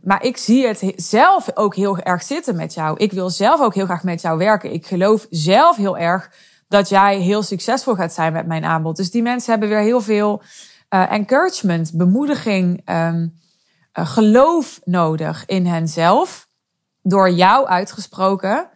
maar 0.02 0.22
ik 0.22 0.36
zie 0.36 0.66
het 0.66 0.92
zelf 0.96 1.50
ook 1.54 1.74
heel 1.74 1.98
erg 1.98 2.22
zitten 2.22 2.56
met 2.56 2.74
jou. 2.74 2.98
Ik 2.98 3.12
wil 3.12 3.30
zelf 3.30 3.60
ook 3.60 3.74
heel 3.74 3.84
graag 3.84 4.02
met 4.02 4.20
jou 4.20 4.38
werken. 4.38 4.72
Ik 4.72 4.86
geloof 4.86 5.26
zelf 5.30 5.76
heel 5.76 5.98
erg 5.98 6.30
dat 6.68 6.88
jij 6.88 7.18
heel 7.18 7.42
succesvol 7.42 7.94
gaat 7.94 8.12
zijn 8.12 8.32
met 8.32 8.46
mijn 8.46 8.64
aanbod. 8.64 8.96
Dus 8.96 9.10
die 9.10 9.22
mensen 9.22 9.50
hebben 9.50 9.68
weer 9.68 9.80
heel 9.80 10.00
veel 10.00 10.42
uh, 10.90 11.12
encouragement, 11.12 11.90
bemoediging, 11.94 12.90
um, 12.90 13.34
uh, 13.98 14.06
geloof 14.06 14.80
nodig 14.84 15.46
in 15.46 15.66
henzelf. 15.66 16.48
Door 17.02 17.30
jou 17.30 17.66
uitgesproken. 17.66 18.68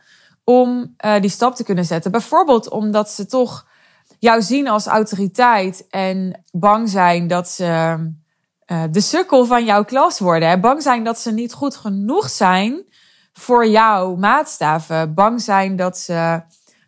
Om 0.45 0.95
uh, 1.05 1.21
die 1.21 1.31
stap 1.31 1.55
te 1.55 1.65
kunnen 1.65 1.85
zetten. 1.85 2.11
Bijvoorbeeld 2.11 2.69
omdat 2.69 3.11
ze 3.11 3.27
toch 3.27 3.67
jou 4.19 4.43
zien 4.43 4.69
als 4.69 4.87
autoriteit 4.87 5.87
en 5.91 6.45
bang 6.53 6.89
zijn 6.89 7.27
dat 7.27 7.49
ze 7.49 8.11
de 8.91 9.01
sukkel 9.01 9.45
van 9.45 9.65
jouw 9.65 9.85
klas 9.85 10.19
worden. 10.19 10.49
Hè? 10.49 10.61
Bang 10.61 10.83
zijn 10.83 11.05
dat 11.05 11.19
ze 11.19 11.33
niet 11.33 11.53
goed 11.53 11.77
genoeg 11.77 12.31
zijn 12.31 12.85
voor 13.33 13.67
jouw 13.67 14.17
maatstaven. 14.17 15.15
Bang 15.15 15.41
zijn 15.41 15.77
dat 15.77 15.99
ze, 15.99 16.43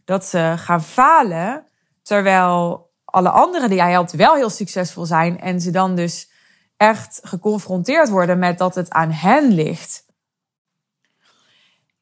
dat 0.05 0.25
ze 0.25 0.55
gaan 0.57 0.83
falen. 0.83 1.67
Terwijl 2.03 2.91
alle 3.05 3.31
anderen 3.31 3.69
die 3.69 3.79
jij 3.79 3.91
helpt 3.91 4.13
wel 4.13 4.35
heel 4.35 4.51
succesvol 4.51 5.05
zijn. 5.05 5.41
En 5.41 5.61
ze 5.61 5.71
dan 5.71 5.95
dus 5.95 6.31
echt 6.77 7.21
geconfronteerd 7.23 8.09
worden 8.09 8.39
met 8.39 8.59
dat 8.59 8.75
het 8.75 8.91
aan 8.91 9.11
hen 9.11 9.53
ligt. 9.53 10.05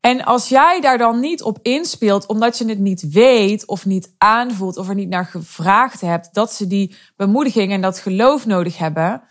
En 0.01 0.25
als 0.25 0.49
jij 0.49 0.81
daar 0.81 0.99
dan 0.99 1.21
niet 1.21 1.43
op 1.43 1.59
inspeelt, 1.63 2.27
omdat 2.27 2.59
je 2.59 2.69
het 2.69 2.79
niet 2.79 3.11
weet 3.11 3.67
of 3.67 3.87
niet 3.87 4.15
aanvoelt 4.19 4.77
of 4.77 4.89
er 4.89 4.95
niet 4.95 5.09
naar 5.09 5.27
gevraagd 5.27 6.01
hebt, 6.01 6.35
dat 6.35 6.53
ze 6.53 6.67
die 6.67 6.97
bemoediging 7.17 7.73
en 7.73 7.81
dat 7.81 7.99
geloof 7.99 8.47
nodig 8.47 8.79
hebben, 8.79 9.23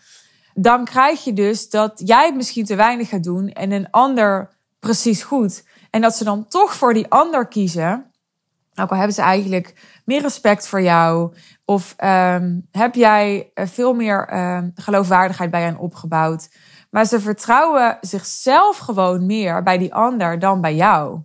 dan 0.54 0.84
krijg 0.84 1.24
je 1.24 1.32
dus 1.32 1.70
dat 1.70 2.02
jij 2.04 2.32
misschien 2.34 2.64
te 2.64 2.74
weinig 2.74 3.08
gaat 3.08 3.24
doen 3.24 3.48
en 3.48 3.72
een 3.72 3.90
ander 3.90 4.56
precies 4.80 5.22
goed. 5.22 5.64
En 5.90 6.00
dat 6.00 6.16
ze 6.16 6.24
dan 6.24 6.48
toch 6.48 6.74
voor 6.74 6.94
die 6.94 7.08
ander 7.08 7.48
kiezen. 7.48 8.11
Ook 8.74 8.90
al 8.90 8.96
hebben 8.96 9.14
ze 9.14 9.22
eigenlijk 9.22 9.74
meer 10.04 10.20
respect 10.20 10.68
voor 10.68 10.82
jou. 10.82 11.34
Of 11.64 11.94
um, 12.04 12.68
heb 12.70 12.94
jij 12.94 13.50
eh, 13.54 13.66
veel 13.66 13.94
meer 13.94 14.38
um, 14.56 14.72
geloofwaardigheid 14.74 15.50
bij 15.50 15.62
hen 15.62 15.78
opgebouwd. 15.78 16.48
Maar 16.90 17.04
ze 17.04 17.20
vertrouwen 17.20 17.98
zichzelf 18.00 18.78
gewoon 18.78 19.26
meer 19.26 19.62
bij 19.62 19.78
die 19.78 19.94
ander 19.94 20.38
dan 20.38 20.60
bij 20.60 20.74
jou. 20.74 21.20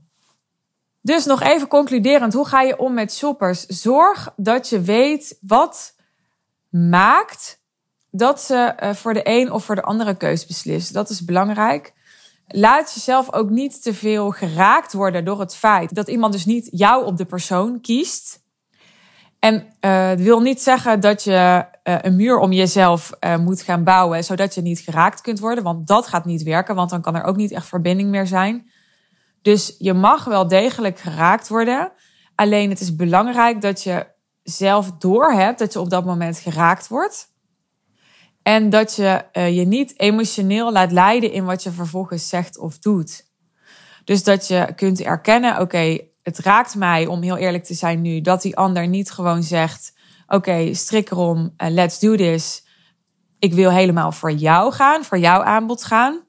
Dus 1.01 1.25
nog 1.25 1.41
even 1.41 1.67
concluderend, 1.67 2.33
hoe 2.33 2.47
ga 2.47 2.61
je 2.61 2.77
om 2.77 2.93
met 2.93 3.13
shoppers? 3.13 3.65
Zorg 3.65 4.33
dat 4.35 4.69
je 4.69 4.81
weet 4.81 5.37
wat 5.41 5.95
maakt 6.69 7.61
dat 8.11 8.41
ze 8.41 8.75
uh, 8.83 8.93
voor 8.93 9.13
de 9.13 9.21
een 9.23 9.51
of 9.51 9.65
voor 9.65 9.75
de 9.75 9.81
andere 9.81 10.15
keus 10.15 10.45
beslissen. 10.45 10.93
Dat 10.93 11.09
is 11.09 11.25
belangrijk. 11.25 11.93
Laat 12.47 12.93
jezelf 12.93 13.33
ook 13.33 13.49
niet 13.49 13.83
te 13.83 13.93
veel 13.93 14.31
geraakt 14.31 14.93
worden 14.93 15.25
door 15.25 15.39
het 15.39 15.55
feit 15.55 15.95
dat 15.95 16.07
iemand 16.07 16.33
dus 16.33 16.45
niet 16.45 16.67
jou 16.71 17.05
op 17.05 17.17
de 17.17 17.25
persoon 17.25 17.81
kiest. 17.81 18.45
En 19.39 19.67
uh, 19.81 20.11
wil 20.11 20.39
niet 20.39 20.61
zeggen 20.61 20.99
dat 20.99 21.23
je 21.23 21.65
uh, 21.83 21.95
een 22.01 22.15
muur 22.15 22.37
om 22.37 22.51
jezelf 22.51 23.11
moet 23.39 23.61
gaan 23.61 23.83
bouwen, 23.83 24.23
zodat 24.23 24.55
je 24.55 24.61
niet 24.61 24.79
geraakt 24.79 25.21
kunt 25.21 25.39
worden. 25.39 25.63
Want 25.63 25.87
dat 25.87 26.07
gaat 26.07 26.25
niet 26.25 26.43
werken, 26.43 26.75
want 26.75 26.89
dan 26.89 27.01
kan 27.01 27.15
er 27.15 27.23
ook 27.23 27.35
niet 27.35 27.51
echt 27.51 27.67
verbinding 27.67 28.09
meer 28.09 28.27
zijn. 28.27 28.69
Dus 29.41 29.75
je 29.77 29.93
mag 29.93 30.23
wel 30.23 30.47
degelijk 30.47 30.99
geraakt 30.99 31.47
worden. 31.47 31.91
Alleen 32.35 32.69
het 32.69 32.79
is 32.79 32.95
belangrijk 32.95 33.61
dat 33.61 33.83
je 33.83 34.07
zelf 34.43 34.91
doorhebt 34.91 35.59
dat 35.59 35.73
je 35.73 35.79
op 35.79 35.89
dat 35.89 36.05
moment 36.05 36.39
geraakt 36.39 36.87
wordt. 36.87 37.35
En 38.47 38.69
dat 38.69 38.95
je 38.95 39.25
uh, 39.33 39.57
je 39.57 39.65
niet 39.65 39.99
emotioneel 39.99 40.71
laat 40.71 40.91
leiden 40.91 41.31
in 41.31 41.45
wat 41.45 41.63
je 41.63 41.71
vervolgens 41.71 42.29
zegt 42.29 42.57
of 42.57 42.79
doet. 42.79 43.25
Dus 44.03 44.23
dat 44.23 44.47
je 44.47 44.73
kunt 44.75 45.01
erkennen, 45.01 45.59
oké, 45.59 45.99
het 46.23 46.39
raakt 46.39 46.75
mij 46.75 47.05
om 47.05 47.21
heel 47.21 47.37
eerlijk 47.37 47.63
te 47.63 47.73
zijn 47.73 48.01
nu, 48.01 48.21
dat 48.21 48.41
die 48.41 48.57
ander 48.57 48.87
niet 48.87 49.11
gewoon 49.11 49.43
zegt, 49.43 49.93
oké, 50.25 50.35
okay, 50.35 50.73
strik 50.73 51.11
erom, 51.11 51.53
uh, 51.57 51.69
let's 51.69 51.99
do 51.99 52.15
this. 52.15 52.65
Ik 53.39 53.53
wil 53.53 53.71
helemaal 53.71 54.11
voor 54.11 54.31
jou 54.31 54.73
gaan, 54.73 55.03
voor 55.03 55.17
jouw 55.17 55.43
aanbod 55.43 55.83
gaan. 55.83 56.21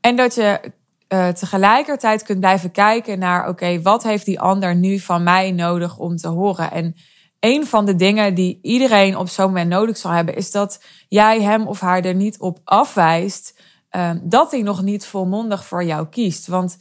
En 0.00 0.16
dat 0.16 0.34
je 0.34 0.72
uh, 1.08 1.28
tegelijkertijd 1.28 2.22
kunt 2.22 2.40
blijven 2.40 2.70
kijken 2.70 3.18
naar, 3.18 3.48
oké, 3.48 3.82
wat 3.82 4.02
heeft 4.02 4.24
die 4.24 4.40
ander 4.40 4.76
nu 4.76 4.98
van 4.98 5.22
mij 5.22 5.50
nodig 5.50 5.98
om 5.98 6.16
te 6.16 6.28
horen? 6.28 6.70
En 6.70 6.94
een 7.40 7.66
van 7.66 7.86
de 7.86 7.96
dingen 7.96 8.34
die 8.34 8.58
iedereen 8.62 9.16
op 9.16 9.28
zo'n 9.28 9.46
moment 9.46 9.68
nodig 9.68 9.96
zal 9.96 10.10
hebben, 10.10 10.36
is 10.36 10.50
dat 10.50 10.82
jij 11.08 11.42
hem 11.42 11.66
of 11.66 11.80
haar 11.80 12.04
er 12.04 12.14
niet 12.14 12.38
op 12.38 12.58
afwijst 12.64 13.60
um, 13.90 14.20
dat 14.24 14.50
hij 14.50 14.62
nog 14.62 14.82
niet 14.82 15.06
volmondig 15.06 15.64
voor 15.64 15.84
jou 15.84 16.06
kiest. 16.06 16.46
Want 16.46 16.76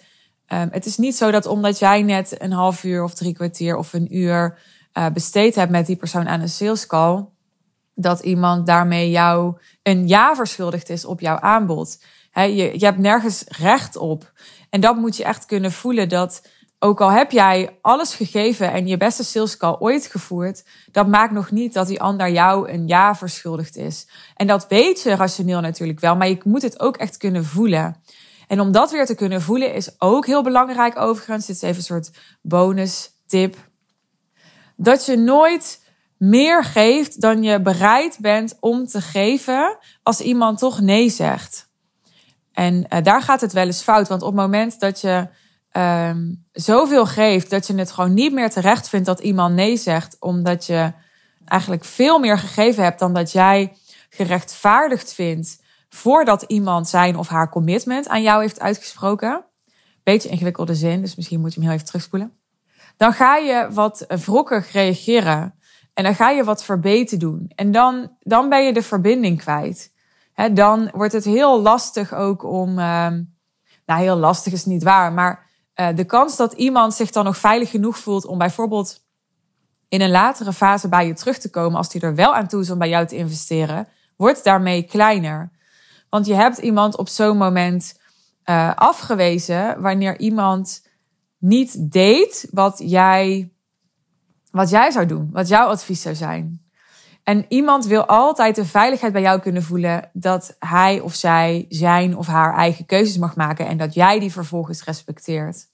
um, 0.47 0.67
het 0.71 0.85
is 0.85 0.97
niet 0.97 1.15
zo 1.15 1.31
dat 1.31 1.45
omdat 1.45 1.79
jij 1.79 2.01
net 2.01 2.41
een 2.41 2.51
half 2.51 2.83
uur 2.83 3.03
of 3.03 3.13
drie 3.13 3.33
kwartier 3.33 3.77
of 3.77 3.93
een 3.93 4.15
uur 4.15 4.57
uh, 4.93 5.09
besteed 5.09 5.55
hebt 5.55 5.71
met 5.71 5.85
die 5.85 5.95
persoon 5.95 6.27
aan 6.27 6.41
een 6.41 6.49
sales 6.49 6.87
call, 6.87 7.25
dat 7.95 8.19
iemand 8.19 8.65
daarmee 8.65 9.09
jou 9.09 9.57
een 9.83 10.07
ja 10.07 10.35
verschuldigd 10.35 10.89
is 10.89 11.05
op 11.05 11.19
jouw 11.19 11.39
aanbod. 11.39 12.03
Je, 12.33 12.79
je 12.79 12.85
hebt 12.85 12.97
nergens 12.97 13.43
recht 13.47 13.95
op. 13.95 14.31
En 14.69 14.81
dat 14.81 14.95
moet 14.95 15.17
je 15.17 15.23
echt 15.23 15.45
kunnen 15.45 15.71
voelen 15.71 16.09
dat 16.09 16.47
ook 16.79 17.01
al 17.01 17.11
heb 17.11 17.31
jij 17.31 17.77
alles 17.81 18.15
gegeven 18.15 18.71
en 18.71 18.87
je 18.87 18.97
beste 18.97 19.23
sales 19.23 19.57
call 19.57 19.75
ooit 19.79 20.05
gevoerd, 20.05 20.63
dat 20.91 21.07
maakt 21.07 21.31
nog 21.31 21.51
niet 21.51 21.73
dat 21.73 21.87
die 21.87 22.01
ander 22.01 22.29
jou 22.29 22.69
een 22.69 22.87
ja 22.87 23.15
verschuldigd 23.15 23.75
is. 23.77 24.07
En 24.35 24.47
dat 24.47 24.67
weet 24.67 25.01
je 25.01 25.15
rationeel 25.15 25.59
natuurlijk 25.59 25.99
wel, 25.99 26.15
maar 26.15 26.29
je 26.29 26.41
moet 26.43 26.61
het 26.61 26.79
ook 26.79 26.97
echt 26.97 27.17
kunnen 27.17 27.45
voelen. 27.45 27.95
En 28.47 28.59
om 28.59 28.71
dat 28.71 28.91
weer 28.91 29.05
te 29.05 29.15
kunnen 29.15 29.41
voelen 29.41 29.73
is 29.73 30.01
ook 30.01 30.25
heel 30.25 30.43
belangrijk 30.43 30.99
overigens, 30.99 31.45
dit 31.45 31.55
is 31.55 31.61
even 31.61 31.77
een 31.77 31.83
soort 31.83 32.11
bonus 32.41 33.09
tip, 33.27 33.55
dat 34.75 35.05
je 35.05 35.17
nooit 35.17 35.87
meer 36.17 36.63
geeft 36.63 37.21
dan 37.21 37.43
je 37.43 37.61
bereid 37.61 38.17
bent 38.21 38.57
om 38.59 38.85
te 38.85 39.01
geven 39.01 39.77
als 40.03 40.21
iemand 40.21 40.57
toch 40.57 40.79
nee 40.79 41.09
zegt. 41.09 41.69
En 42.53 42.85
uh, 42.89 43.03
daar 43.03 43.21
gaat 43.21 43.41
het 43.41 43.53
wel 43.53 43.65
eens 43.65 43.81
fout, 43.81 44.07
want 44.07 44.21
op 44.21 44.27
het 44.27 44.41
moment 44.41 44.79
dat 44.79 45.01
je 45.01 45.27
um, 45.71 46.45
zoveel 46.51 47.05
geeft 47.05 47.49
dat 47.49 47.67
je 47.67 47.75
het 47.75 47.91
gewoon 47.91 48.13
niet 48.13 48.33
meer 48.33 48.49
terecht 48.49 48.89
vindt 48.89 49.05
dat 49.05 49.19
iemand 49.19 49.55
nee 49.55 49.77
zegt, 49.77 50.17
omdat 50.19 50.65
je 50.65 50.93
eigenlijk 51.45 51.85
veel 51.85 52.19
meer 52.19 52.37
gegeven 52.37 52.83
hebt 52.83 52.99
dan 52.99 53.13
dat 53.13 53.31
jij 53.31 53.73
gerechtvaardigd 54.09 55.13
vindt 55.13 55.61
voordat 55.89 56.41
iemand 56.41 56.87
zijn 56.87 57.15
of 57.17 57.27
haar 57.27 57.49
commitment 57.49 58.07
aan 58.07 58.21
jou 58.21 58.41
heeft 58.41 58.59
uitgesproken. 58.59 59.45
Beetje 60.03 60.29
ingewikkelde 60.29 60.75
zin, 60.75 61.01
dus 61.01 61.15
misschien 61.15 61.39
moet 61.39 61.53
je 61.53 61.59
hem 61.59 61.69
heel 61.69 61.77
even 61.77 61.87
terugspoelen. 61.87 62.33
Dan 62.97 63.13
ga 63.13 63.35
je 63.35 63.67
wat 63.71 64.05
wrokkig 64.07 64.71
reageren 64.71 65.55
en 65.93 66.03
dan 66.03 66.15
ga 66.15 66.29
je 66.29 66.43
wat 66.43 66.63
verbeten 66.63 67.19
doen. 67.19 67.51
En 67.55 67.71
dan, 67.71 68.11
dan 68.19 68.49
ben 68.49 68.65
je 68.65 68.73
de 68.73 68.83
verbinding 68.83 69.37
kwijt. 69.37 69.91
Dan 70.53 70.89
wordt 70.93 71.13
het 71.13 71.25
heel 71.25 71.61
lastig 71.61 72.13
ook 72.13 72.43
om. 72.43 72.69
Uh, 72.69 73.07
nou, 73.85 74.01
heel 74.01 74.15
lastig 74.15 74.53
is 74.53 74.65
niet 74.65 74.83
waar, 74.83 75.13
maar 75.13 75.48
uh, 75.79 75.87
de 75.95 76.03
kans 76.03 76.35
dat 76.35 76.53
iemand 76.53 76.93
zich 76.93 77.11
dan 77.11 77.25
nog 77.25 77.37
veilig 77.37 77.69
genoeg 77.69 77.97
voelt 77.97 78.25
om 78.25 78.37
bijvoorbeeld 78.37 79.07
in 79.87 80.01
een 80.01 80.09
latere 80.09 80.53
fase 80.53 80.87
bij 80.87 81.07
je 81.07 81.13
terug 81.13 81.37
te 81.37 81.49
komen, 81.49 81.77
als 81.77 81.89
die 81.89 82.01
er 82.01 82.15
wel 82.15 82.35
aan 82.35 82.47
toe 82.47 82.61
is 82.61 82.69
om 82.69 82.77
bij 82.77 82.89
jou 82.89 83.05
te 83.05 83.15
investeren, 83.15 83.87
wordt 84.15 84.43
daarmee 84.43 84.83
kleiner. 84.83 85.51
Want 86.09 86.25
je 86.25 86.33
hebt 86.33 86.57
iemand 86.57 86.97
op 86.97 87.07
zo'n 87.07 87.37
moment 87.37 87.99
uh, 88.45 88.75
afgewezen 88.75 89.81
wanneer 89.81 90.19
iemand 90.19 90.87
niet 91.37 91.91
deed 91.91 92.47
wat 92.51 92.81
jij, 92.83 93.51
wat 94.51 94.69
jij 94.69 94.91
zou 94.91 95.05
doen, 95.05 95.29
wat 95.31 95.47
jouw 95.47 95.67
advies 95.67 96.01
zou 96.01 96.15
zijn. 96.15 96.69
En 97.23 97.45
iemand 97.47 97.85
wil 97.85 98.05
altijd 98.05 98.55
de 98.55 98.65
veiligheid 98.65 99.13
bij 99.13 99.21
jou 99.21 99.39
kunnen 99.39 99.63
voelen 99.63 100.09
dat 100.13 100.55
hij 100.59 100.99
of 100.99 101.15
zij 101.15 101.65
zijn 101.69 102.17
of 102.17 102.27
haar 102.27 102.55
eigen 102.55 102.85
keuzes 102.85 103.17
mag 103.17 103.35
maken 103.35 103.67
en 103.67 103.77
dat 103.77 103.93
jij 103.93 104.19
die 104.19 104.31
vervolgens 104.31 104.83
respecteert. 104.83 105.68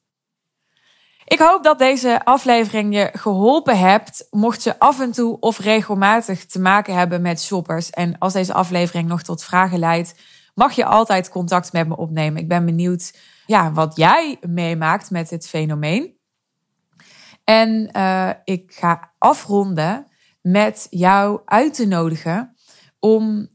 Ik 1.25 1.39
hoop 1.39 1.63
dat 1.63 1.79
deze 1.79 2.25
aflevering 2.25 2.95
je 2.95 3.09
geholpen 3.13 3.79
hebt, 3.79 4.27
mocht 4.29 4.63
je 4.63 4.79
af 4.79 4.99
en 4.99 5.11
toe 5.11 5.39
of 5.39 5.59
regelmatig 5.59 6.45
te 6.45 6.59
maken 6.59 6.95
hebben 6.95 7.21
met 7.21 7.41
shoppers. 7.41 7.89
En 7.89 8.17
als 8.17 8.33
deze 8.33 8.53
aflevering 8.53 9.07
nog 9.07 9.21
tot 9.21 9.43
vragen 9.43 9.79
leidt, 9.79 10.15
mag 10.53 10.73
je 10.73 10.85
altijd 10.85 11.29
contact 11.29 11.73
met 11.73 11.87
me 11.87 11.97
opnemen. 11.97 12.41
Ik 12.41 12.47
ben 12.47 12.65
benieuwd 12.65 13.17
ja, 13.45 13.71
wat 13.71 13.95
jij 13.95 14.37
meemaakt 14.41 15.11
met 15.11 15.29
dit 15.29 15.47
fenomeen. 15.47 16.17
En 17.43 17.89
uh, 17.95 18.29
ik 18.43 18.73
ga 18.73 19.11
afronden 19.17 20.07
met 20.41 20.87
jou 20.89 21.41
uit 21.45 21.73
te 21.73 21.87
nodigen 21.87 22.55
om 22.99 23.49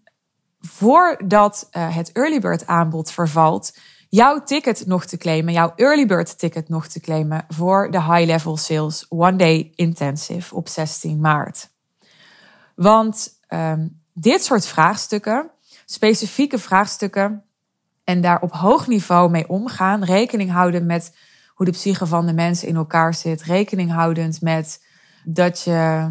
voordat 0.61 1.69
uh, 1.73 1.97
het 1.97 2.13
early 2.13 2.41
bird 2.41 2.67
aanbod 2.67 3.11
vervalt, 3.11 3.79
jouw 4.11 4.43
ticket 4.43 4.87
nog 4.87 5.05
te 5.05 5.17
claimen, 5.17 5.53
jouw 5.53 5.73
early 5.77 6.07
bird 6.07 6.39
ticket 6.39 6.69
nog 6.69 6.87
te 6.87 7.01
claimen 7.01 7.45
voor 7.49 7.91
de 7.91 8.03
High 8.03 8.27
Level 8.27 8.57
Sales 8.57 9.07
One 9.09 9.37
Day 9.37 9.73
Intensive 9.75 10.55
op 10.55 10.69
16 10.69 11.21
maart. 11.21 11.71
Want 12.75 13.29
um, 13.49 14.03
dit 14.13 14.45
soort 14.45 14.67
vraagstukken, 14.67 15.51
specifieke 15.85 16.59
vraagstukken, 16.59 17.45
en 18.05 18.21
daar 18.21 18.41
op 18.41 18.53
hoog 18.53 18.87
niveau 18.87 19.31
mee 19.31 19.49
omgaan, 19.49 20.05
rekening 20.05 20.51
houden 20.51 20.87
met 20.87 21.17
hoe 21.55 21.67
de 21.67 21.73
psyche 21.73 22.07
van 22.07 22.27
de 22.27 22.33
mensen 22.33 22.69
in 22.69 22.77
elkaar 22.77 23.15
zit, 23.15 23.43
rekening 23.43 23.93
houdend 23.93 24.41
met 24.41 24.85
dat 25.25 25.63
je 25.63 26.11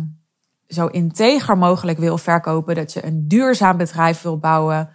zo 0.67 0.87
integer 0.87 1.57
mogelijk 1.57 1.97
wil 1.97 2.17
verkopen, 2.17 2.75
dat 2.75 2.93
je 2.93 3.05
een 3.05 3.27
duurzaam 3.27 3.77
bedrijf 3.77 4.21
wil 4.21 4.37
bouwen 4.37 4.89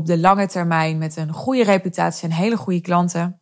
op 0.00 0.06
de 0.06 0.18
lange 0.18 0.46
termijn 0.46 0.98
met 0.98 1.16
een 1.16 1.32
goede 1.32 1.64
reputatie 1.64 2.28
en 2.28 2.34
hele 2.34 2.56
goede 2.56 2.80
klanten. 2.80 3.40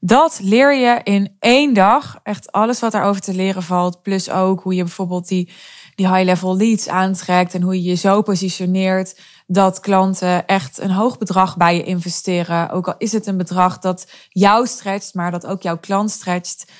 Dat 0.00 0.38
leer 0.42 0.74
je 0.74 1.00
in 1.02 1.36
één 1.38 1.74
dag. 1.74 2.18
Echt 2.22 2.52
alles 2.52 2.80
wat 2.80 2.92
daarover 2.92 3.20
te 3.20 3.34
leren 3.34 3.62
valt. 3.62 4.02
Plus 4.02 4.30
ook 4.30 4.62
hoe 4.62 4.74
je 4.74 4.82
bijvoorbeeld 4.82 5.28
die, 5.28 5.50
die 5.94 6.08
high-level 6.08 6.56
leads 6.56 6.88
aantrekt. 6.88 7.54
En 7.54 7.62
hoe 7.62 7.82
je 7.82 7.82
je 7.82 7.94
zo 7.94 8.22
positioneert 8.22 9.20
dat 9.46 9.80
klanten 9.80 10.46
echt 10.46 10.80
een 10.80 10.90
hoog 10.90 11.18
bedrag 11.18 11.56
bij 11.56 11.76
je 11.76 11.82
investeren. 11.82 12.70
Ook 12.70 12.88
al 12.88 12.94
is 12.98 13.12
het 13.12 13.26
een 13.26 13.36
bedrag 13.36 13.78
dat 13.78 14.10
jou 14.28 14.66
stretcht, 14.66 15.14
maar 15.14 15.30
dat 15.30 15.46
ook 15.46 15.62
jouw 15.62 15.78
klant 15.78 16.10
stretcht. 16.10 16.72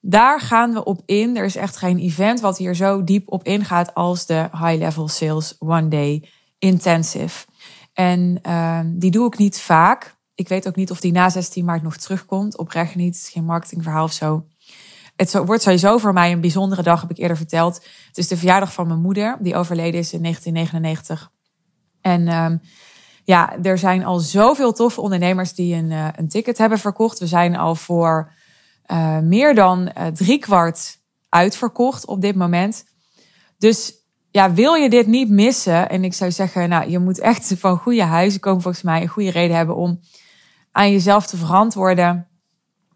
Daar 0.00 0.40
gaan 0.40 0.72
we 0.72 0.84
op 0.84 1.02
in. 1.06 1.36
Er 1.36 1.44
is 1.44 1.56
echt 1.56 1.76
geen 1.76 1.98
event 1.98 2.40
wat 2.40 2.58
hier 2.58 2.74
zo 2.74 3.04
diep 3.04 3.32
op 3.32 3.44
ingaat 3.44 3.94
als 3.94 4.26
de 4.26 4.48
High 4.52 4.78
Level 4.78 5.08
Sales 5.08 5.54
One 5.58 5.88
Day 5.88 6.28
Intensive. 6.58 7.46
En 7.94 8.38
uh, 8.46 8.80
die 8.84 9.10
doe 9.10 9.26
ik 9.26 9.38
niet 9.38 9.60
vaak. 9.60 10.16
Ik 10.34 10.48
weet 10.48 10.68
ook 10.68 10.76
niet 10.76 10.90
of 10.90 11.00
die 11.00 11.12
na 11.12 11.28
16 11.28 11.64
maart 11.64 11.82
nog 11.82 11.96
terugkomt. 11.96 12.58
Oprecht 12.58 12.94
niet. 12.94 13.14
Het 13.14 13.24
is 13.24 13.32
geen 13.32 13.44
marketingverhaal 13.44 14.04
of 14.04 14.12
zo. 14.12 14.46
Het 15.16 15.32
wordt 15.32 15.62
sowieso 15.62 15.98
voor 15.98 16.12
mij 16.12 16.32
een 16.32 16.40
bijzondere 16.40 16.82
dag, 16.82 17.00
heb 17.00 17.10
ik 17.10 17.18
eerder 17.18 17.36
verteld. 17.36 17.74
Het 18.06 18.18
is 18.18 18.28
de 18.28 18.36
verjaardag 18.36 18.72
van 18.72 18.86
mijn 18.86 19.00
moeder, 19.00 19.36
die 19.40 19.56
overleden 19.56 20.00
is 20.00 20.12
in 20.12 20.22
1999. 20.22 21.30
En 22.00 22.28
um, 22.28 22.60
ja, 23.24 23.58
er 23.62 23.78
zijn 23.78 24.04
al 24.04 24.18
zoveel 24.18 24.72
toffe 24.72 25.00
ondernemers 25.00 25.54
die 25.54 25.74
een, 25.74 25.90
uh, 25.90 26.08
een 26.16 26.28
ticket 26.28 26.58
hebben 26.58 26.78
verkocht. 26.78 27.18
We 27.18 27.26
zijn 27.26 27.56
al 27.56 27.74
voor 27.74 28.32
uh, 28.86 29.18
meer 29.18 29.54
dan 29.54 29.80
uh, 29.98 30.06
driekwart 30.06 30.98
uitverkocht 31.28 32.06
op 32.06 32.20
dit 32.20 32.34
moment. 32.34 32.84
Dus 33.58 33.94
ja, 34.34 34.52
wil 34.52 34.74
je 34.74 34.90
dit 34.90 35.06
niet 35.06 35.30
missen? 35.30 35.88
En 35.88 36.04
ik 36.04 36.14
zou 36.14 36.30
zeggen, 36.30 36.68
nou, 36.68 36.90
je 36.90 36.98
moet 36.98 37.18
echt 37.18 37.54
van 37.58 37.78
goede 37.78 38.02
huizen 38.02 38.40
komen 38.40 38.62
volgens 38.62 38.82
mij. 38.82 39.02
Een 39.02 39.08
goede 39.08 39.30
reden 39.30 39.56
hebben 39.56 39.76
om 39.76 40.00
aan 40.72 40.90
jezelf 40.90 41.26
te 41.26 41.36
verantwoorden. 41.36 42.28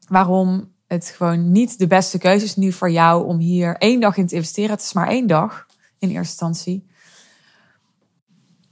Waarom 0.09 0.73
het 0.87 1.13
gewoon 1.17 1.53
niet 1.53 1.79
de 1.79 1.87
beste 1.87 2.19
keuze 2.19 2.45
is 2.45 2.57
nu 2.57 2.73
voor 2.73 2.91
jou 2.91 3.27
om 3.27 3.39
hier 3.39 3.77
één 3.77 4.01
dag 4.01 4.17
in 4.17 4.27
te 4.27 4.35
investeren. 4.35 4.71
Het 4.71 4.83
is 4.83 4.93
maar 4.93 5.09
één 5.09 5.27
dag 5.27 5.67
in 5.99 6.09
eerste 6.09 6.19
instantie. 6.19 6.87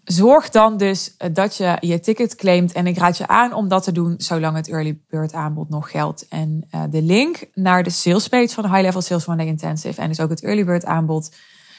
Zorg 0.04 0.48
dan 0.48 0.76
dus 0.76 1.16
eh, 1.16 1.30
dat 1.32 1.56
je 1.56 1.76
je 1.80 2.00
ticket 2.00 2.34
claimt. 2.34 2.72
En 2.72 2.86
ik 2.86 2.98
raad 2.98 3.18
je 3.18 3.26
aan 3.26 3.52
om 3.52 3.68
dat 3.68 3.84
te 3.84 3.92
doen 3.92 4.14
zolang 4.18 4.56
het 4.56 4.68
early 4.68 4.98
bird 5.08 5.32
aanbod 5.32 5.68
nog 5.68 5.90
geldt. 5.90 6.28
En 6.28 6.68
uh, 6.74 6.82
de 6.90 7.02
link 7.02 7.44
naar 7.54 7.82
de 7.82 7.90
sales 7.90 8.28
page 8.28 8.54
van 8.54 8.66
High 8.66 8.80
Level 8.80 9.00
Sales 9.00 9.28
One 9.28 9.36
Day 9.36 9.46
Intensive 9.46 10.00
en 10.00 10.08
dus 10.08 10.20
ook 10.20 10.30
het 10.30 10.42
early 10.42 10.64
bird 10.64 10.84
aanbod 10.84 11.30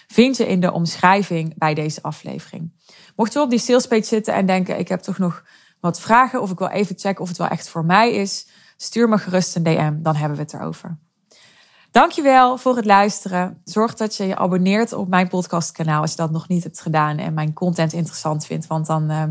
vind 0.08 0.38
je 0.38 0.48
in 0.48 0.60
de 0.60 0.72
omschrijving 0.72 1.54
bij 1.58 1.74
deze 1.74 2.02
aflevering. 2.02 2.72
Mocht 3.16 3.34
je 3.34 3.42
op 3.42 3.50
die 3.50 3.60
sales 3.60 3.88
page 3.88 4.04
zitten 4.04 4.34
en 4.34 4.46
denken 4.46 4.80
ik 4.80 4.88
heb 4.88 5.00
toch 5.00 5.18
nog 5.18 5.44
wat 5.80 6.00
vragen 6.00 6.42
of 6.42 6.52
ik 6.52 6.60
wil 6.60 6.68
even 6.68 7.00
checken 7.00 7.22
of 7.22 7.28
het 7.28 7.38
wel 7.38 7.48
echt 7.48 7.70
voor 7.70 7.86
mij 7.86 8.14
is, 8.14 8.48
stuur 8.78 9.10
me 9.10 9.18
gerust 9.18 9.56
een 9.56 9.64
DM, 9.64 10.02
dan 10.02 10.16
hebben 10.16 10.38
we 10.38 10.44
het 10.44 10.54
erover. 10.54 10.98
Dankjewel 11.92 12.58
voor 12.58 12.76
het 12.76 12.86
luisteren. 12.86 13.62
Zorg 13.64 13.94
dat 13.94 14.16
je 14.16 14.26
je 14.26 14.36
abonneert 14.36 14.94
op 14.94 15.08
mijn 15.08 15.28
podcastkanaal 15.28 16.02
als 16.02 16.12
je 16.12 16.18
dat 16.18 16.32
nog 16.32 16.48
niet 16.48 16.64
hebt 16.64 16.80
gedaan 16.80 17.18
en 17.18 17.34
mijn 17.34 17.54
content 17.54 17.94
interessant 17.94 18.46
vindt. 18.46 18.68
Want 18.68 18.86
dan, 18.86 19.12
uh, 19.12 19.24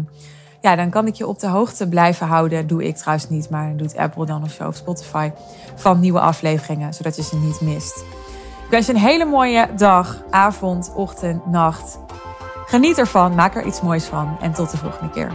ja, 0.60 0.76
dan 0.76 0.90
kan 0.90 1.06
ik 1.06 1.14
je 1.14 1.26
op 1.26 1.38
de 1.38 1.46
hoogte 1.46 1.88
blijven 1.88 2.26
houden. 2.26 2.66
Doe 2.66 2.84
ik 2.84 2.96
trouwens 2.96 3.28
niet, 3.28 3.50
maar 3.50 3.76
doet 3.76 3.96
Apple 3.96 4.26
dan 4.26 4.42
of 4.42 4.76
Spotify 4.76 5.30
van 5.74 6.00
nieuwe 6.00 6.20
afleveringen, 6.20 6.94
zodat 6.94 7.16
je 7.16 7.22
ze 7.22 7.36
niet 7.36 7.60
mist. 7.60 8.04
Ik 8.66 8.72
wens 8.72 8.86
je 8.86 8.92
een 8.92 8.98
hele 8.98 9.24
mooie 9.24 9.68
dag, 9.76 10.22
avond, 10.30 10.92
ochtend, 10.94 11.46
nacht. 11.46 11.98
Geniet 12.66 12.98
ervan, 12.98 13.34
maak 13.34 13.54
er 13.54 13.64
iets 13.64 13.80
moois 13.80 14.04
van 14.04 14.36
en 14.40 14.52
tot 14.52 14.70
de 14.70 14.76
volgende 14.76 15.12
keer. 15.12 15.32